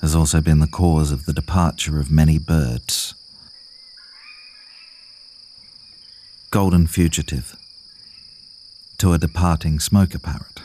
has 0.00 0.14
also 0.14 0.40
been 0.40 0.60
the 0.60 0.66
cause 0.66 1.12
of 1.12 1.26
the 1.26 1.32
departure 1.32 1.98
of 1.98 2.10
many 2.10 2.38
birds. 2.38 3.14
Golden 6.50 6.86
Fugitive 6.86 7.56
to 8.98 9.12
a 9.12 9.18
departing 9.18 9.78
smoker 9.78 10.18
parrot. 10.18 10.62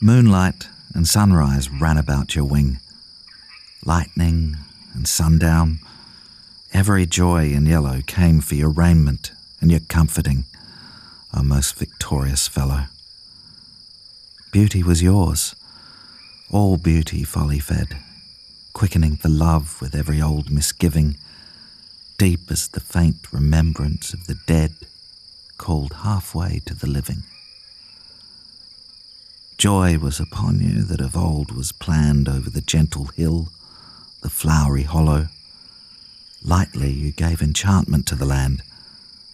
Moonlight 0.00 0.68
and 0.94 1.08
sunrise 1.08 1.70
ran 1.70 1.96
about 1.96 2.34
your 2.34 2.44
wing, 2.44 2.80
lightning 3.84 4.56
and 4.94 5.08
sundown. 5.08 5.78
Every 6.72 7.06
joy 7.06 7.46
in 7.50 7.66
yellow 7.66 8.02
came 8.06 8.40
for 8.40 8.54
your 8.54 8.70
raiment 8.70 9.32
and 9.60 9.70
your 9.70 9.80
comforting, 9.80 10.44
O 11.34 11.42
most 11.42 11.76
victorious 11.76 12.46
fellow. 12.46 12.84
Beauty 14.52 14.82
was 14.82 15.02
yours 15.02 15.54
all 16.50 16.78
beauty 16.78 17.24
folly 17.24 17.58
fed, 17.58 17.98
quickening 18.72 19.18
the 19.22 19.28
love 19.28 19.80
with 19.80 19.94
every 19.94 20.20
old 20.20 20.50
misgiving, 20.50 21.16
deep 22.16 22.50
as 22.50 22.68
the 22.68 22.80
faint 22.80 23.32
remembrance 23.32 24.14
of 24.14 24.26
the 24.26 24.38
dead 24.46 24.72
called 25.58 25.92
halfway 26.04 26.60
to 26.64 26.74
the 26.74 26.86
living. 26.86 27.22
Joy 29.58 29.98
was 29.98 30.20
upon 30.20 30.60
you 30.60 30.82
that 30.84 31.00
of 31.00 31.16
old 31.16 31.50
was 31.50 31.72
planned 31.72 32.28
over 32.28 32.48
the 32.48 32.60
gentle 32.60 33.06
hill, 33.06 33.48
the 34.22 34.30
flowery 34.30 34.84
hollow. 34.84 35.28
Lightly 36.44 36.90
you 36.90 37.12
gave 37.12 37.42
enchantment 37.42 38.06
to 38.06 38.14
the 38.14 38.24
land, 38.24 38.62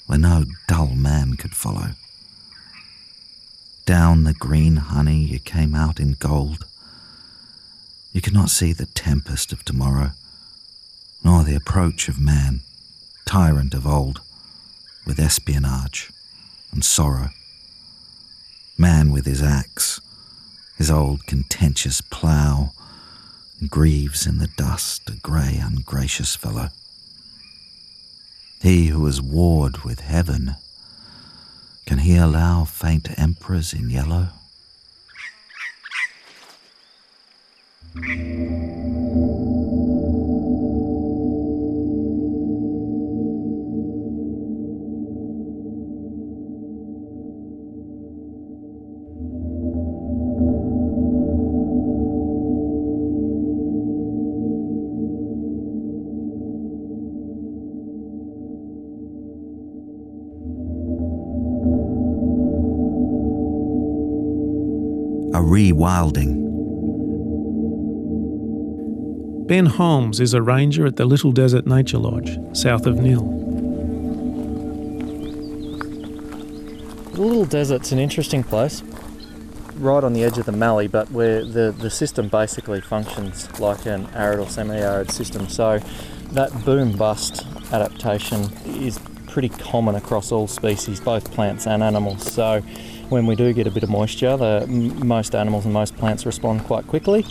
where 0.07 0.19
no 0.19 0.47
dull 0.67 0.95
man 0.97 1.35
could 1.35 1.55
follow. 1.55 1.91
Down 3.85 4.25
the 4.25 4.33
green 4.33 4.77
honey 4.77 5.19
you 5.19 5.39
came 5.39 5.75
out 5.75 6.01
in 6.01 6.13
gold, 6.15 6.65
you 8.15 8.21
cannot 8.21 8.49
see 8.49 8.73
the 8.73 8.87
tempest 8.87 9.53
of 9.53 9.65
tomorrow, 9.65 10.13
nor 11.25 11.43
the 11.43 11.57
approach 11.57 12.09
of 12.09 12.21
man, 12.21 12.61
tyrant 13.27 13.75
of 13.75 13.89
old, 13.89 14.21
with 15.05 15.19
espionage 15.19 16.11
and 16.73 16.85
sorrow. 16.85 17.31
Man 18.79 19.11
with 19.11 19.27
his 19.27 19.43
axe, 19.43 20.01
his 20.79 20.93
old 20.93 21.27
contentious 21.27 22.01
plough, 22.01 22.73
grieves 23.69 24.29
in 24.29 24.39
the 24.39 24.49
dust, 24.57 25.11
a 25.11 25.15
grey, 25.15 25.61
ungracious 25.61 26.37
fellow. 26.37 26.69
He 28.63 28.87
who 28.87 29.05
is 29.09 29.21
warred 29.21 29.79
with 29.79 30.01
heaven, 30.01 30.55
can 31.85 31.99
he 31.99 32.17
allow 32.17 32.65
faint 32.65 33.09
emperors 33.19 33.73
in 33.73 33.91
yellow? 33.91 34.29
Rewilding. 65.55 66.44
Ben 69.47 69.67
Holmes 69.67 70.21
is 70.21 70.33
a 70.33 70.41
ranger 70.41 70.87
at 70.87 70.97
the 70.97 71.05
Little 71.05 71.31
Desert 71.31 71.67
Nature 71.67 71.99
Lodge, 71.99 72.39
south 72.57 72.87
of 72.87 72.97
Nhill. 72.97 73.29
The 77.13 77.21
Little 77.21 77.45
Desert's 77.45 77.93
an 77.93 77.99
interesting 77.99 78.43
place, 78.43 78.83
right 79.77 80.03
on 80.03 80.15
the 80.15 80.25
edge 80.25 80.39
of 80.39 80.47
the 80.47 80.53
Mallee, 80.53 80.87
but 80.87 81.11
where 81.11 81.45
the, 81.45 81.75
the 81.79 81.91
system 81.91 82.29
basically 82.29 82.81
functions 82.81 83.61
like 83.61 83.85
an 83.85 84.09
arid 84.15 84.39
or 84.39 84.49
semi 84.49 84.79
arid 84.79 85.11
system. 85.11 85.47
So 85.51 85.79
that 86.33 86.65
boom 86.65 86.97
bust 86.97 87.45
adaptation 87.71 88.51
is 88.65 88.99
pretty 89.29 89.51
common 89.51 89.95
across 89.95 90.33
all 90.33 90.49
species, 90.49 91.01
both 91.01 91.31
plants 91.33 91.67
and 91.67 91.83
animals. 91.83 92.33
So 92.33 92.63
when 93.11 93.27
we 93.27 93.37
do 93.37 93.53
get 93.53 93.67
a 93.67 93.71
bit 93.71 93.83
of 93.83 93.91
moisture, 93.91 94.39
the, 94.39 94.67
most 94.67 95.35
animals 95.35 95.67
and 95.67 95.75
most 95.75 95.99
plants 95.99 96.25
respond 96.25 96.65
quite 96.65 96.87
quickly. 96.87 97.27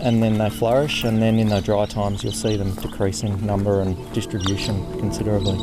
And 0.00 0.22
then 0.22 0.38
they 0.38 0.50
flourish, 0.50 1.04
and 1.04 1.20
then 1.20 1.38
in 1.38 1.48
the 1.48 1.60
dry 1.60 1.86
times 1.86 2.22
you'll 2.22 2.32
see 2.32 2.56
them 2.56 2.74
decrease 2.74 3.22
in 3.22 3.44
number 3.44 3.80
and 3.80 3.96
distribution 4.12 4.84
considerably. 4.98 5.56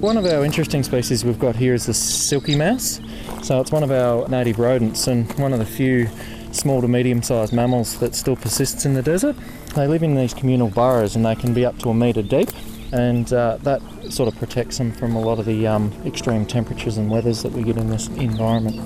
One 0.00 0.16
of 0.16 0.26
our 0.26 0.44
interesting 0.44 0.84
species 0.84 1.24
we've 1.24 1.40
got 1.40 1.56
here 1.56 1.74
is 1.74 1.86
the 1.86 1.94
silky 1.94 2.54
mouse. 2.54 3.00
So 3.42 3.60
it's 3.60 3.72
one 3.72 3.82
of 3.82 3.90
our 3.90 4.28
native 4.28 4.58
rodents 4.58 5.08
and 5.08 5.30
one 5.38 5.52
of 5.52 5.58
the 5.58 5.66
few 5.66 6.08
small 6.52 6.80
to 6.80 6.88
medium 6.88 7.22
sized 7.22 7.52
mammals 7.52 7.98
that 7.98 8.14
still 8.14 8.36
persists 8.36 8.84
in 8.84 8.94
the 8.94 9.02
desert. 9.02 9.34
They 9.74 9.86
live 9.88 10.02
in 10.02 10.14
these 10.14 10.32
communal 10.34 10.68
burrows 10.68 11.16
and 11.16 11.26
they 11.26 11.34
can 11.34 11.52
be 11.52 11.64
up 11.64 11.78
to 11.80 11.90
a 11.90 11.94
metre 11.94 12.22
deep, 12.22 12.48
and 12.92 13.32
uh, 13.32 13.58
that 13.62 13.82
sort 14.10 14.32
of 14.32 14.38
protects 14.38 14.78
them 14.78 14.92
from 14.92 15.14
a 15.14 15.20
lot 15.20 15.38
of 15.38 15.44
the 15.44 15.66
um, 15.66 15.92
extreme 16.06 16.46
temperatures 16.46 16.96
and 16.96 17.10
weathers 17.10 17.42
that 17.42 17.52
we 17.52 17.62
get 17.62 17.76
in 17.76 17.90
this 17.90 18.08
environment. 18.08 18.76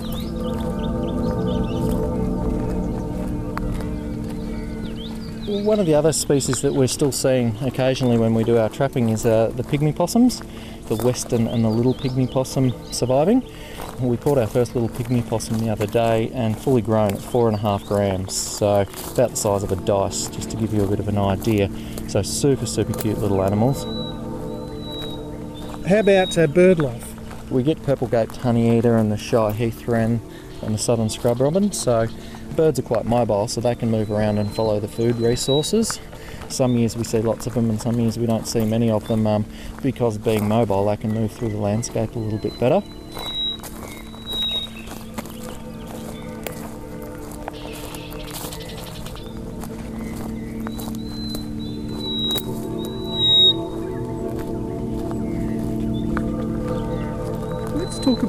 One 5.65 5.79
of 5.79 5.87
the 5.87 5.95
other 5.95 6.12
species 6.12 6.62
that 6.62 6.73
we're 6.73 6.88
still 6.88 7.12
seeing 7.12 7.57
occasionally 7.62 8.19
when 8.19 8.35
we 8.35 8.43
do 8.43 8.57
our 8.57 8.69
trapping 8.69 9.11
is 9.11 9.25
uh, 9.25 9.53
the 9.55 9.62
pygmy 9.62 9.95
possums, 9.95 10.41
the 10.88 10.97
western 10.97 11.47
and 11.47 11.65
the 11.65 11.69
little 11.69 11.95
pygmy 11.95 12.31
possum 12.31 12.73
surviving. 12.93 13.43
We 14.03 14.17
caught 14.17 14.37
our 14.37 14.49
first 14.49 14.75
little 14.75 14.88
pygmy 14.88 15.27
possum 15.29 15.61
the 15.61 15.71
other 15.71 15.87
day 15.87 16.29
and 16.35 16.59
fully 16.59 16.83
grown 16.83 17.15
at 17.15 17.23
four 17.23 17.47
and 17.47 17.57
a 17.57 17.61
half 17.61 17.87
grams, 17.87 18.37
so 18.37 18.81
about 19.12 19.31
the 19.31 19.37
size 19.37 19.62
of 19.62 19.71
a 19.71 19.77
dice, 19.77 20.27
just 20.27 20.51
to 20.51 20.57
give 20.57 20.75
you 20.75 20.83
a 20.83 20.88
bit 20.88 20.99
of 20.99 21.07
an 21.07 21.17
idea. 21.17 21.71
So 22.09 22.21
super, 22.21 22.67
super 22.67 22.93
cute 22.99 23.19
little 23.19 23.45
animals. 23.45 23.85
How 25.87 26.01
about 26.01 26.37
uh, 26.37 26.49
bird 26.49 26.81
life? 26.81 27.51
We 27.51 27.62
get 27.62 27.81
purple-gaped 27.85 28.41
honeyeater 28.41 28.99
and 28.99 29.11
the 29.12 29.17
shy 29.17 29.53
heath 29.53 29.87
wren 29.87 30.21
and 30.62 30.75
the 30.75 30.79
southern 30.79 31.09
scrub 31.09 31.41
robin, 31.41 31.71
so 31.71 32.09
birds 32.57 32.81
are 32.81 32.83
quite 32.83 33.05
mobile, 33.05 33.47
so 33.47 33.61
they 33.61 33.77
can 33.77 33.91
move 33.91 34.11
around 34.11 34.38
and 34.38 34.53
follow 34.53 34.81
the 34.81 34.88
food 34.88 35.17
resources. 35.17 36.01
Some 36.49 36.77
years 36.77 36.97
we 36.97 37.05
see 37.05 37.21
lots 37.21 37.47
of 37.47 37.55
them, 37.55 37.71
and 37.71 37.81
some 37.81 38.01
years 38.01 38.19
we 38.19 38.27
don't 38.27 38.49
see 38.49 38.65
many 38.65 38.91
of 38.91 39.07
them 39.07 39.27
um, 39.29 39.47
because 39.81 40.19
being 40.19 40.49
mobile, 40.49 40.85
they 40.87 40.97
can 40.97 41.15
move 41.15 41.31
through 41.31 41.51
the 41.51 41.59
landscape 41.59 42.17
a 42.17 42.19
little 42.19 42.38
bit 42.38 42.59
better. 42.59 42.83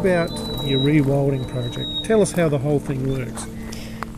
About 0.03 0.29
your 0.67 0.81
rewilding 0.81 1.47
project. 1.47 2.03
Tell 2.03 2.21
us 2.21 2.33
how 2.33 2.49
the 2.49 2.57
whole 2.57 2.77
thing 2.77 3.09
works. 3.09 3.47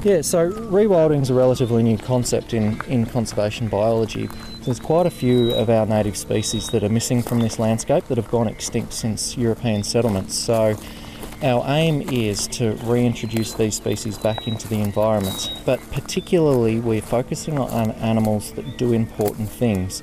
Yeah, 0.03 0.21
so 0.21 0.49
rewilding 0.51 1.21
is 1.21 1.29
a 1.29 1.35
relatively 1.35 1.83
new 1.83 1.99
concept 1.99 2.55
in, 2.55 2.81
in 2.85 3.05
conservation 3.05 3.67
biology. 3.67 4.27
There's 4.63 4.79
quite 4.79 5.05
a 5.05 5.11
few 5.11 5.53
of 5.53 5.69
our 5.69 5.85
native 5.85 6.17
species 6.17 6.69
that 6.69 6.83
are 6.83 6.89
missing 6.89 7.21
from 7.21 7.39
this 7.39 7.59
landscape 7.59 8.05
that 8.05 8.17
have 8.17 8.31
gone 8.31 8.47
extinct 8.47 8.93
since 8.93 9.37
European 9.37 9.83
settlements. 9.83 10.35
So 10.35 10.75
our 11.43 11.63
aim 11.67 12.01
is 12.09 12.47
to 12.47 12.71
reintroduce 12.85 13.53
these 13.53 13.75
species 13.75 14.17
back 14.17 14.47
into 14.47 14.67
the 14.67 14.81
environment, 14.81 15.51
but 15.67 15.79
particularly 15.91 16.79
we're 16.79 17.03
focusing 17.03 17.59
on 17.59 17.91
animals 17.91 18.53
that 18.53 18.79
do 18.79 18.91
important 18.91 19.49
things. 19.49 20.01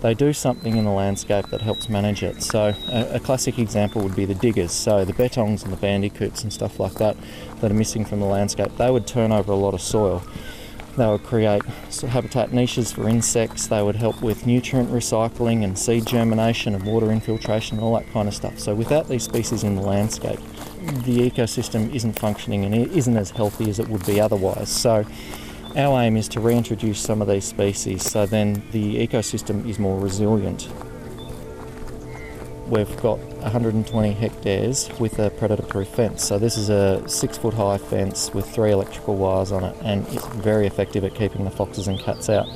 They 0.00 0.14
do 0.14 0.32
something 0.32 0.76
in 0.76 0.84
the 0.84 0.92
landscape 0.92 1.48
that 1.48 1.60
helps 1.60 1.88
manage 1.88 2.22
it. 2.22 2.42
So, 2.42 2.72
a, 2.88 3.16
a 3.16 3.20
classic 3.20 3.58
example 3.58 4.02
would 4.02 4.14
be 4.14 4.24
the 4.24 4.34
diggers. 4.34 4.72
So, 4.72 5.04
the 5.04 5.12
bettongs 5.12 5.64
and 5.64 5.72
the 5.72 5.76
bandicoots 5.76 6.42
and 6.44 6.52
stuff 6.52 6.78
like 6.78 6.94
that 6.94 7.16
that 7.60 7.70
are 7.70 7.74
missing 7.74 8.04
from 8.04 8.20
the 8.20 8.26
landscape, 8.26 8.76
they 8.76 8.90
would 8.90 9.06
turn 9.06 9.32
over 9.32 9.50
a 9.50 9.56
lot 9.56 9.74
of 9.74 9.80
soil. 9.80 10.22
They 10.96 11.06
would 11.06 11.22
create 11.24 11.64
habitat 12.08 12.52
niches 12.52 12.92
for 12.92 13.08
insects. 13.08 13.68
They 13.68 13.82
would 13.82 13.96
help 13.96 14.20
with 14.20 14.46
nutrient 14.46 14.90
recycling 14.90 15.62
and 15.62 15.78
seed 15.78 16.06
germination 16.06 16.74
and 16.74 16.84
water 16.84 17.12
infiltration 17.12 17.78
and 17.78 17.84
all 17.84 17.94
that 17.94 18.12
kind 18.12 18.26
of 18.26 18.34
stuff. 18.34 18.58
So, 18.58 18.74
without 18.74 19.08
these 19.08 19.24
species 19.24 19.64
in 19.64 19.74
the 19.74 19.82
landscape, 19.82 20.40
the 21.04 21.28
ecosystem 21.28 21.92
isn't 21.94 22.18
functioning 22.18 22.64
and 22.64 22.74
it 22.74 22.90
isn't 22.92 23.16
as 23.16 23.30
healthy 23.30 23.68
as 23.68 23.78
it 23.78 23.88
would 23.88 24.06
be 24.06 24.20
otherwise. 24.20 24.68
So, 24.68 25.04
our 25.76 26.02
aim 26.02 26.16
is 26.16 26.28
to 26.28 26.40
reintroduce 26.40 27.00
some 27.00 27.20
of 27.22 27.28
these 27.28 27.44
species 27.44 28.02
so 28.02 28.26
then 28.26 28.62
the 28.72 29.06
ecosystem 29.06 29.68
is 29.68 29.78
more 29.78 29.98
resilient. 30.00 30.68
We've 32.68 32.96
got 33.00 33.18
120 33.18 34.12
hectares 34.12 34.90
with 35.00 35.18
a 35.18 35.30
predator 35.30 35.62
proof 35.62 35.88
fence. 35.88 36.22
So, 36.22 36.38
this 36.38 36.58
is 36.58 36.68
a 36.68 37.02
six 37.08 37.38
foot 37.38 37.54
high 37.54 37.78
fence 37.78 38.34
with 38.34 38.46
three 38.50 38.72
electrical 38.72 39.16
wires 39.16 39.52
on 39.52 39.64
it, 39.64 39.74
and 39.82 40.06
it's 40.08 40.26
very 40.26 40.66
effective 40.66 41.02
at 41.02 41.14
keeping 41.14 41.44
the 41.46 41.50
foxes 41.50 41.88
and 41.88 41.98
cats 41.98 42.28
out. 42.28 42.46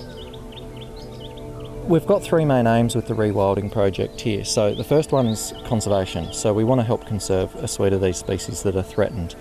We've 1.89 2.07
got 2.07 2.23
three 2.23 2.45
main 2.45 2.69
aims 2.69 2.95
with 2.95 3.09
the 3.09 3.15
rewilding 3.15 3.71
project 3.71 4.21
here. 4.21 4.45
So, 4.45 4.73
the 4.73 4.85
first 4.85 5.11
one 5.11 5.27
is 5.27 5.53
conservation. 5.65 6.33
So, 6.33 6.55
we 6.55 6.63
want 6.63 6.81
to 6.81 6.85
help 6.85 7.05
conserve 7.07 7.53
a 7.57 7.67
suite 7.67 7.93
of 7.93 8.01
these 8.01 8.17
species 8.17 8.63
that 8.63 8.77
are 8.77 8.85
threatened. 8.85 9.35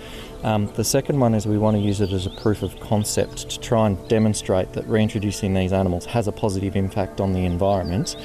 Um, 0.44 0.66
the 0.74 0.84
second 0.84 1.20
one 1.20 1.36
is 1.36 1.46
we 1.46 1.60
want 1.60 1.78
to 1.78 1.84
use 1.84 2.02
it 2.02 2.12
as 2.12 2.26
a 2.26 2.32
proof 2.32 2.64
of 2.64 2.78
concept 2.80 3.48
to 3.52 3.60
try 3.60 3.86
and 3.86 4.08
demonstrate 4.10 4.74
that 4.74 4.88
reintroducing 4.88 5.54
these 5.54 5.72
animals 5.72 6.06
has 6.08 6.28
a 6.28 6.32
positive 6.32 6.76
impact 6.76 7.22
on 7.22 7.34
the 7.34 7.46
environment. 7.46 8.16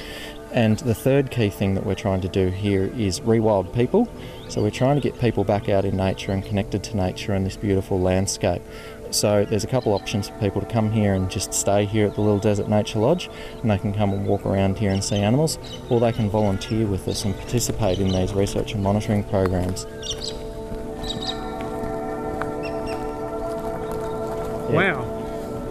And 0.51 0.79
the 0.79 0.95
third 0.95 1.29
key 1.29 1.49
thing 1.49 1.75
that 1.75 1.85
we're 1.85 1.93
trying 1.93 2.21
to 2.21 2.29
do 2.29 2.47
here 2.47 2.85
is 2.97 3.19
rewild 3.19 3.71
people. 3.73 4.09
So 4.47 4.63
we're 4.63 4.71
trying 4.71 4.95
to 4.95 5.01
get 5.01 5.19
people 5.19 5.43
back 5.43 5.69
out 5.69 5.85
in 5.85 5.95
nature 5.95 6.31
and 6.31 6.43
connected 6.43 6.83
to 6.85 6.97
nature 6.97 7.33
and 7.33 7.45
this 7.45 7.57
beautiful 7.57 7.99
landscape. 7.99 8.63
So 9.11 9.45
there's 9.45 9.63
a 9.63 9.67
couple 9.67 9.93
options 9.93 10.29
for 10.29 10.37
people 10.39 10.61
to 10.61 10.67
come 10.67 10.91
here 10.91 11.13
and 11.13 11.29
just 11.29 11.53
stay 11.53 11.85
here 11.85 12.07
at 12.07 12.15
the 12.15 12.21
Little 12.21 12.39
Desert 12.39 12.67
Nature 12.67 12.99
Lodge 12.99 13.29
and 13.61 13.71
they 13.71 13.77
can 13.77 13.93
come 13.93 14.13
and 14.13 14.25
walk 14.25 14.45
around 14.45 14.77
here 14.77 14.91
and 14.91 15.03
see 15.03 15.17
animals 15.17 15.57
or 15.89 15.99
they 15.99 16.11
can 16.11 16.29
volunteer 16.29 16.85
with 16.85 17.07
us 17.07 17.25
and 17.25 17.35
participate 17.35 17.99
in 17.99 18.09
these 18.09 18.33
research 18.33 18.73
and 18.73 18.83
monitoring 18.83 19.23
programs. 19.23 19.85
Wow. 24.69 25.05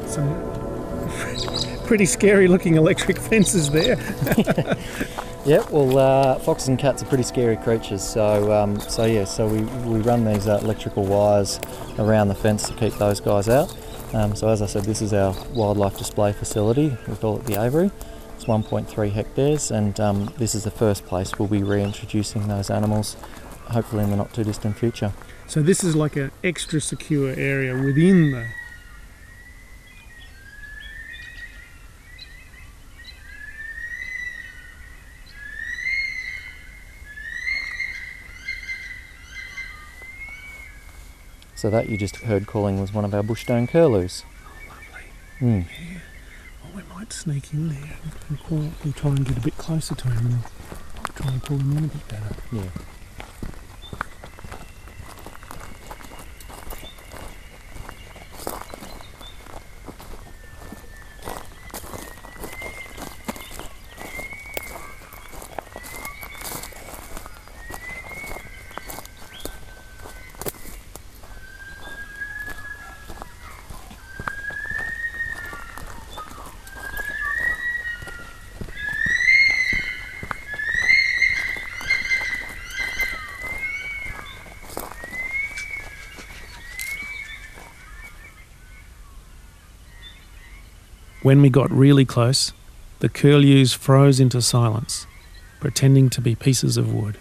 Some 0.07 1.85
pretty 1.87 2.07
scary 2.07 2.49
looking 2.49 2.77
electric 2.77 3.19
fences 3.19 3.71
there. 3.71 3.97
Yep, 5.47 5.71
well, 5.71 5.97
uh, 5.97 6.39
foxes 6.41 6.67
and 6.67 6.77
cats 6.77 7.05
are 7.05 7.07
pretty 7.07 7.23
scary 7.23 7.57
creatures. 7.57 8.03
So, 8.03 8.53
um, 8.53 8.81
so 8.81 9.05
yeah, 9.05 9.23
so 9.23 9.47
we, 9.47 9.61
we 9.89 10.01
run 10.01 10.25
these 10.25 10.49
uh, 10.49 10.59
electrical 10.61 11.05
wires 11.05 11.61
around 12.01 12.27
the 12.27 12.35
fence 12.35 12.67
to 12.69 12.75
keep 12.75 12.93
those 12.95 13.21
guys 13.21 13.49
out. 13.49 13.73
Um, 14.13 14.35
so, 14.35 14.49
as 14.49 14.61
I 14.61 14.67
said, 14.67 14.83
this 14.83 15.01
is 15.01 15.13
our 15.13 15.37
wildlife 15.55 15.97
display 15.99 16.33
facility. 16.33 16.97
We 17.07 17.15
call 17.15 17.39
it 17.39 17.45
the 17.45 17.63
aviary. 17.63 17.93
It's 18.35 18.47
1.3 18.47 19.13
hectares, 19.13 19.71
and 19.71 20.01
um, 20.01 20.35
this 20.37 20.57
is 20.57 20.65
the 20.65 20.73
first 20.73 21.07
place 21.07 21.39
we'll 21.39 21.47
be 21.47 21.63
reintroducing 21.63 22.49
those 22.49 22.69
animals, 22.69 23.17
hopefully 23.69 24.03
in 24.03 24.11
the 24.11 24.17
not 24.17 24.35
too 24.35 24.43
distant 24.43 24.77
future. 24.77 25.13
so 25.47 25.63
this 25.63 25.85
is 25.85 25.95
like 25.95 26.17
an 26.17 26.33
extra 26.43 26.81
secure 26.81 27.33
area 27.37 27.73
within 27.73 28.33
the 28.33 28.49
So 41.57 41.71
that 41.71 41.89
you 41.89 41.97
just 41.97 42.17
heard 42.17 42.47
calling 42.47 42.79
was 42.79 42.93
one 42.93 43.05
of 43.07 43.15
our 43.15 43.23
bushstone 43.23 43.67
curlews. 43.69 44.25
Oh, 44.47 44.77
Mm. 45.41 45.67
Well, 46.63 46.73
we 46.77 46.83
might 46.95 47.13
sneak 47.13 47.53
in 47.53 47.69
there 47.71 47.97
and 48.29 48.95
try 48.95 49.11
and 49.11 49.27
get 49.27 49.39
a 49.39 49.41
bit 49.41 49.57
closer 49.57 49.95
to 49.95 50.09
him 50.09 50.27
and 50.27 50.39
try 51.15 51.31
and 51.33 51.43
pull 51.43 51.59
him 51.59 51.77
in 51.79 51.85
a 51.85 51.89
bit 51.89 52.09
better. 52.09 52.37
Yeah. 52.53 52.63
When 91.27 91.43
we 91.43 91.51
got 91.51 91.73
really 91.73 92.05
close, 92.05 92.53
the 93.01 93.09
curlews 93.09 93.73
froze 93.73 94.21
into 94.21 94.41
silence, 94.41 95.09
pretending 95.59 96.09
to 96.11 96.21
be 96.21 96.37
pieces 96.37 96.77
of 96.77 96.95
wood. 96.95 97.19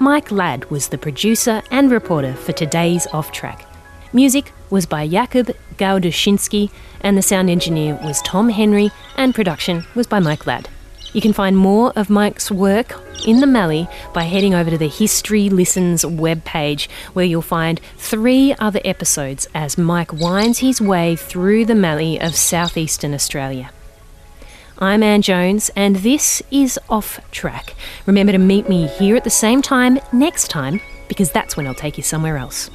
Mike 0.00 0.32
Ladd 0.32 0.68
was 0.68 0.88
the 0.88 0.98
producer 0.98 1.62
and 1.70 1.92
reporter 1.92 2.34
for 2.34 2.50
today's 2.50 3.06
Off 3.12 3.30
Track. 3.30 3.66
Music 4.12 4.52
was 4.68 4.84
by 4.84 5.08
Jakub 5.08 5.54
Gaudushinsky, 5.76 6.72
and 7.02 7.16
the 7.16 7.22
sound 7.22 7.50
engineer 7.50 7.94
was 8.02 8.20
Tom 8.22 8.48
Henry, 8.48 8.90
and 9.16 9.32
production 9.32 9.84
was 9.94 10.08
by 10.08 10.18
Mike 10.18 10.44
Ladd. 10.44 10.68
You 11.14 11.22
can 11.22 11.32
find 11.32 11.56
more 11.56 11.92
of 11.96 12.10
Mike's 12.10 12.50
work 12.50 12.92
in 13.26 13.40
the 13.40 13.46
Mallee 13.46 13.88
by 14.12 14.24
heading 14.24 14.54
over 14.54 14.70
to 14.70 14.78
the 14.78 14.88
History 14.88 15.48
Listens 15.48 16.04
webpage, 16.04 16.88
where 17.14 17.24
you'll 17.24 17.42
find 17.42 17.80
three 17.96 18.54
other 18.58 18.80
episodes 18.84 19.48
as 19.54 19.78
Mike 19.78 20.12
winds 20.12 20.58
his 20.58 20.80
way 20.80 21.16
through 21.16 21.64
the 21.64 21.74
Mallee 21.74 22.20
of 22.20 22.36
southeastern 22.36 23.14
Australia. 23.14 23.70
I'm 24.78 25.02
Ann 25.02 25.22
Jones, 25.22 25.70
and 25.74 25.96
this 25.96 26.42
is 26.50 26.78
Off 26.90 27.20
Track. 27.32 27.74
Remember 28.06 28.32
to 28.32 28.38
meet 28.38 28.68
me 28.68 28.86
here 28.86 29.16
at 29.16 29.24
the 29.24 29.30
same 29.30 29.62
time 29.62 29.98
next 30.12 30.48
time, 30.48 30.80
because 31.08 31.32
that's 31.32 31.56
when 31.56 31.66
I'll 31.66 31.74
take 31.74 31.96
you 31.96 32.04
somewhere 32.04 32.36
else. 32.36 32.70